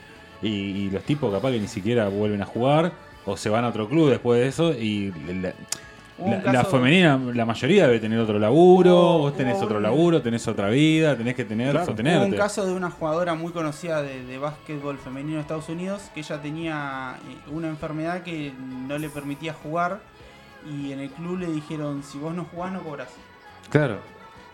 Y, 0.46 0.86
y 0.86 0.90
los 0.90 1.02
tipos 1.02 1.32
capaz 1.32 1.50
que 1.50 1.60
ni 1.60 1.68
siquiera 1.68 2.08
vuelven 2.08 2.42
a 2.42 2.46
jugar 2.46 2.92
o 3.24 3.36
se 3.36 3.48
van 3.50 3.64
a 3.64 3.68
otro 3.68 3.88
club 3.88 4.10
después 4.10 4.40
de 4.40 4.46
eso. 4.48 4.72
Y 4.72 5.12
la, 5.42 6.52
la- 6.52 6.64
femenina, 6.64 7.20
la 7.34 7.44
mayoría 7.44 7.86
debe 7.86 8.00
tener 8.00 8.18
otro 8.18 8.38
laburo, 8.38 8.90
Hubo- 8.94 9.18
vos 9.18 9.36
tenés 9.36 9.60
otro 9.60 9.80
laburo, 9.80 10.22
tenés 10.22 10.48
otra 10.48 10.68
vida, 10.70 11.14
tenés 11.16 11.34
que 11.34 11.44
tener, 11.44 11.72
Claro. 11.72 11.84
sostenerte. 11.86 12.20
Hubo 12.26 12.32
un 12.32 12.36
caso 12.38 12.64
de 12.64 12.72
una 12.72 12.90
jugadora 12.90 13.34
muy 13.34 13.52
conocida 13.52 14.00
de, 14.00 14.24
de 14.24 14.38
básquetbol 14.38 14.96
femenino 14.98 15.34
de 15.36 15.40
Estados 15.42 15.68
Unidos 15.68 16.10
que 16.14 16.20
ella 16.20 16.40
tenía 16.40 17.16
eh, 17.28 17.50
una 17.52 17.68
enfermedad 17.68 18.22
que 18.22 18.52
no 18.88 18.96
le 18.96 19.10
permitía 19.10 19.52
jugar 19.52 20.00
y 20.70 20.92
en 20.92 21.00
el 21.00 21.10
club 21.10 21.38
le 21.38 21.46
dijeron 21.48 22.02
si 22.02 22.18
vos 22.18 22.34
no 22.34 22.44
jugás 22.44 22.72
no 22.72 22.80
cobras. 22.82 23.08
Claro. 23.68 23.98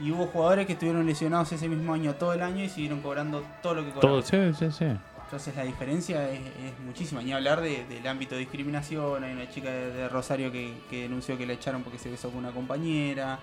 Y 0.00 0.11
hubo 0.11 0.26
jugadores 0.26 0.66
que 0.66 0.72
estuvieron 0.72 1.07
lesionados 1.07 1.52
ese 1.52 1.68
mismo 1.68 1.94
año 1.94 2.14
todo 2.14 2.33
el 2.33 2.42
año 2.42 2.64
y 2.64 2.68
siguieron 2.68 3.00
cobrando 3.02 3.44
todo 3.62 3.74
lo 3.74 3.85
que 3.85 3.90
cobraban. 3.92 4.20
Todo, 4.20 4.22
sí, 4.22 4.52
sí, 4.59 4.66
sí. 4.76 4.87
Entonces 5.33 5.57
la 5.57 5.62
diferencia 5.64 6.29
es, 6.31 6.40
es 6.40 6.79
muchísima. 6.85 7.23
Ni 7.23 7.33
hablar 7.33 7.62
de- 7.62 7.87
del 7.87 8.07
ámbito 8.07 8.35
de 8.35 8.40
discriminación. 8.42 9.25
Hay 9.25 9.33
una 9.33 9.49
chica 9.49 9.71
de, 9.71 9.90
de 9.90 10.09
Rosario 10.11 10.53
que, 10.53 10.75
que 10.90 11.05
denunció 11.05 11.38
que 11.38 11.47
la 11.47 11.55
echaron 11.55 11.83
porque 11.83 11.99
se 11.99 12.11
besó 12.11 12.29
con 12.29 12.40
una 12.40 12.51
compañera. 12.53 13.38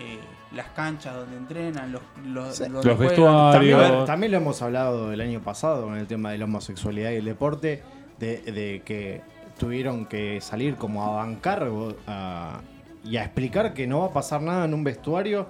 eh, 0.00 0.18
las 0.54 0.68
canchas 0.68 1.14
donde 1.14 1.36
entrenan, 1.36 1.90
los, 1.92 2.00
los, 2.24 2.56
Sí. 2.56 2.62
donde 2.62 2.76
Los 2.88 2.96
juegan. 2.96 3.08
vestuarios. 3.08 4.06
También, 4.06 4.30
lo 4.32 4.38
hemos 4.38 4.62
hablado 4.62 5.12
el 5.12 5.20
año 5.20 5.40
pasado 5.42 5.84
con 5.86 5.98
el 5.98 6.06
tema 6.06 6.30
de 6.30 6.38
la 6.38 6.44
homosexualidad 6.46 7.10
y 7.10 7.16
el 7.16 7.24
deporte, 7.26 7.82
de, 8.18 8.38
de 8.40 8.82
que 8.86 9.20
tuvieron 9.58 10.06
que 10.06 10.40
salir 10.40 10.76
como 10.76 11.04
a 11.04 11.10
bancar 11.16 11.68
a- 12.06 12.60
y 13.04 13.16
a 13.18 13.24
explicar 13.24 13.74
que 13.74 13.86
no 13.86 14.00
va 14.00 14.06
a 14.06 14.12
pasar 14.12 14.40
nada 14.40 14.64
en 14.64 14.72
un 14.72 14.82
vestuario 14.84 15.48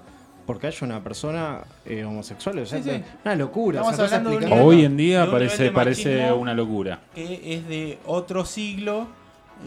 porque 0.48 0.66
haya 0.66 0.78
una 0.86 1.04
persona 1.04 1.60
eh, 1.84 2.04
homosexual. 2.04 2.58
O 2.60 2.64
sea, 2.64 2.82
Sí, 2.82 2.88
sí. 2.90 3.02
una 3.22 3.34
locura. 3.34 3.80
Estamos 3.80 3.92
o 3.92 3.96
sea, 3.96 4.04
estás 4.06 4.18
hablando 4.18 4.30
de 4.30 4.36
un 4.38 4.42
explicando- 4.44 4.64
nivel- 4.72 4.78
Hoy 4.78 4.84
en 4.86 4.96
día 4.96 5.26
de 5.26 5.30
parece, 5.30 5.70
parece 5.70 6.32
una 6.32 6.54
locura. 6.54 7.00
que 7.14 7.54
es 7.54 7.68
de 7.68 7.98
otro 8.06 8.46
siglo, 8.46 9.08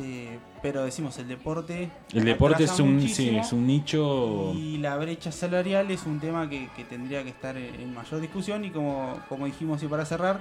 eh, 0.01 0.39
pero 0.63 0.83
decimos 0.83 1.15
el 1.19 1.27
deporte. 1.27 1.89
El 2.13 2.25
deporte 2.25 2.63
es 2.63 2.79
un, 2.79 2.99
sí, 3.07 3.37
es 3.37 3.53
un 3.53 3.67
nicho. 3.67 4.53
Y 4.55 4.79
la 4.79 4.97
brecha 4.97 5.31
salarial 5.31 5.91
es 5.91 6.03
un 6.07 6.19
tema 6.19 6.49
que, 6.49 6.67
que 6.75 6.83
tendría 6.83 7.21
que 7.23 7.29
estar 7.29 7.55
en, 7.57 7.75
en 7.75 7.93
mayor 7.93 8.19
discusión 8.19 8.65
y 8.65 8.71
como, 8.71 9.19
como 9.29 9.45
dijimos 9.45 9.83
y 9.83 9.87
para 9.87 10.03
cerrar, 10.03 10.39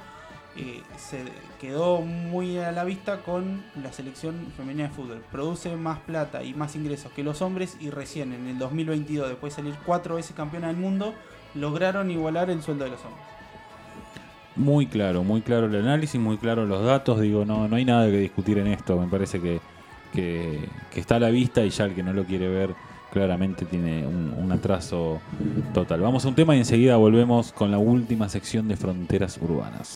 se 0.96 1.22
quedó 1.60 2.00
muy 2.00 2.58
a 2.58 2.72
la 2.72 2.84
vista 2.84 3.22
con 3.22 3.62
la 3.82 3.92
selección 3.92 4.34
femenina 4.56 4.88
de 4.88 4.94
fútbol. 4.94 5.22
Produce 5.30 5.76
más 5.76 5.98
plata 6.00 6.42
y 6.42 6.54
más 6.54 6.76
ingresos 6.76 7.12
que 7.12 7.22
los 7.22 7.42
hombres 7.42 7.76
y 7.80 7.90
recién 7.90 8.32
en 8.32 8.46
el 8.46 8.58
2022, 8.58 9.28
después 9.28 9.54
de 9.54 9.62
salir 9.62 9.78
cuatro 9.86 10.16
veces 10.16 10.34
campeona 10.34 10.68
del 10.68 10.76
mundo, 10.76 11.14
lograron 11.54 12.10
igualar 12.10 12.50
el 12.50 12.62
sueldo 12.62 12.84
de 12.84 12.90
los 12.90 13.00
hombres. 13.04 13.24
Muy 14.56 14.86
claro, 14.86 15.22
muy 15.22 15.40
claro 15.42 15.66
el 15.66 15.76
análisis, 15.76 16.20
muy 16.20 16.36
claro 16.36 16.66
los 16.66 16.84
datos. 16.84 17.20
Digo, 17.20 17.44
no, 17.44 17.68
no 17.68 17.76
hay 17.76 17.84
nada 17.84 18.06
que 18.06 18.18
discutir 18.18 18.58
en 18.58 18.66
esto. 18.66 19.00
Me 19.00 19.06
parece 19.06 19.40
que, 19.40 19.60
que, 20.12 20.68
que 20.90 21.00
está 21.00 21.16
a 21.16 21.20
la 21.20 21.30
vista 21.30 21.64
y 21.64 21.70
ya 21.70 21.84
el 21.84 21.94
que 21.94 22.02
no 22.02 22.12
lo 22.12 22.24
quiere 22.24 22.48
ver 22.48 22.74
claramente 23.10 23.64
tiene 23.64 24.06
un, 24.06 24.34
un 24.36 24.52
atraso 24.52 25.20
total. 25.74 26.00
Vamos 26.00 26.24
a 26.24 26.28
un 26.28 26.34
tema 26.34 26.54
y 26.56 26.58
enseguida 26.58 26.96
volvemos 26.96 27.52
con 27.52 27.70
la 27.70 27.78
última 27.78 28.28
sección 28.28 28.68
de 28.68 28.76
fronteras 28.76 29.38
urbanas. 29.38 29.88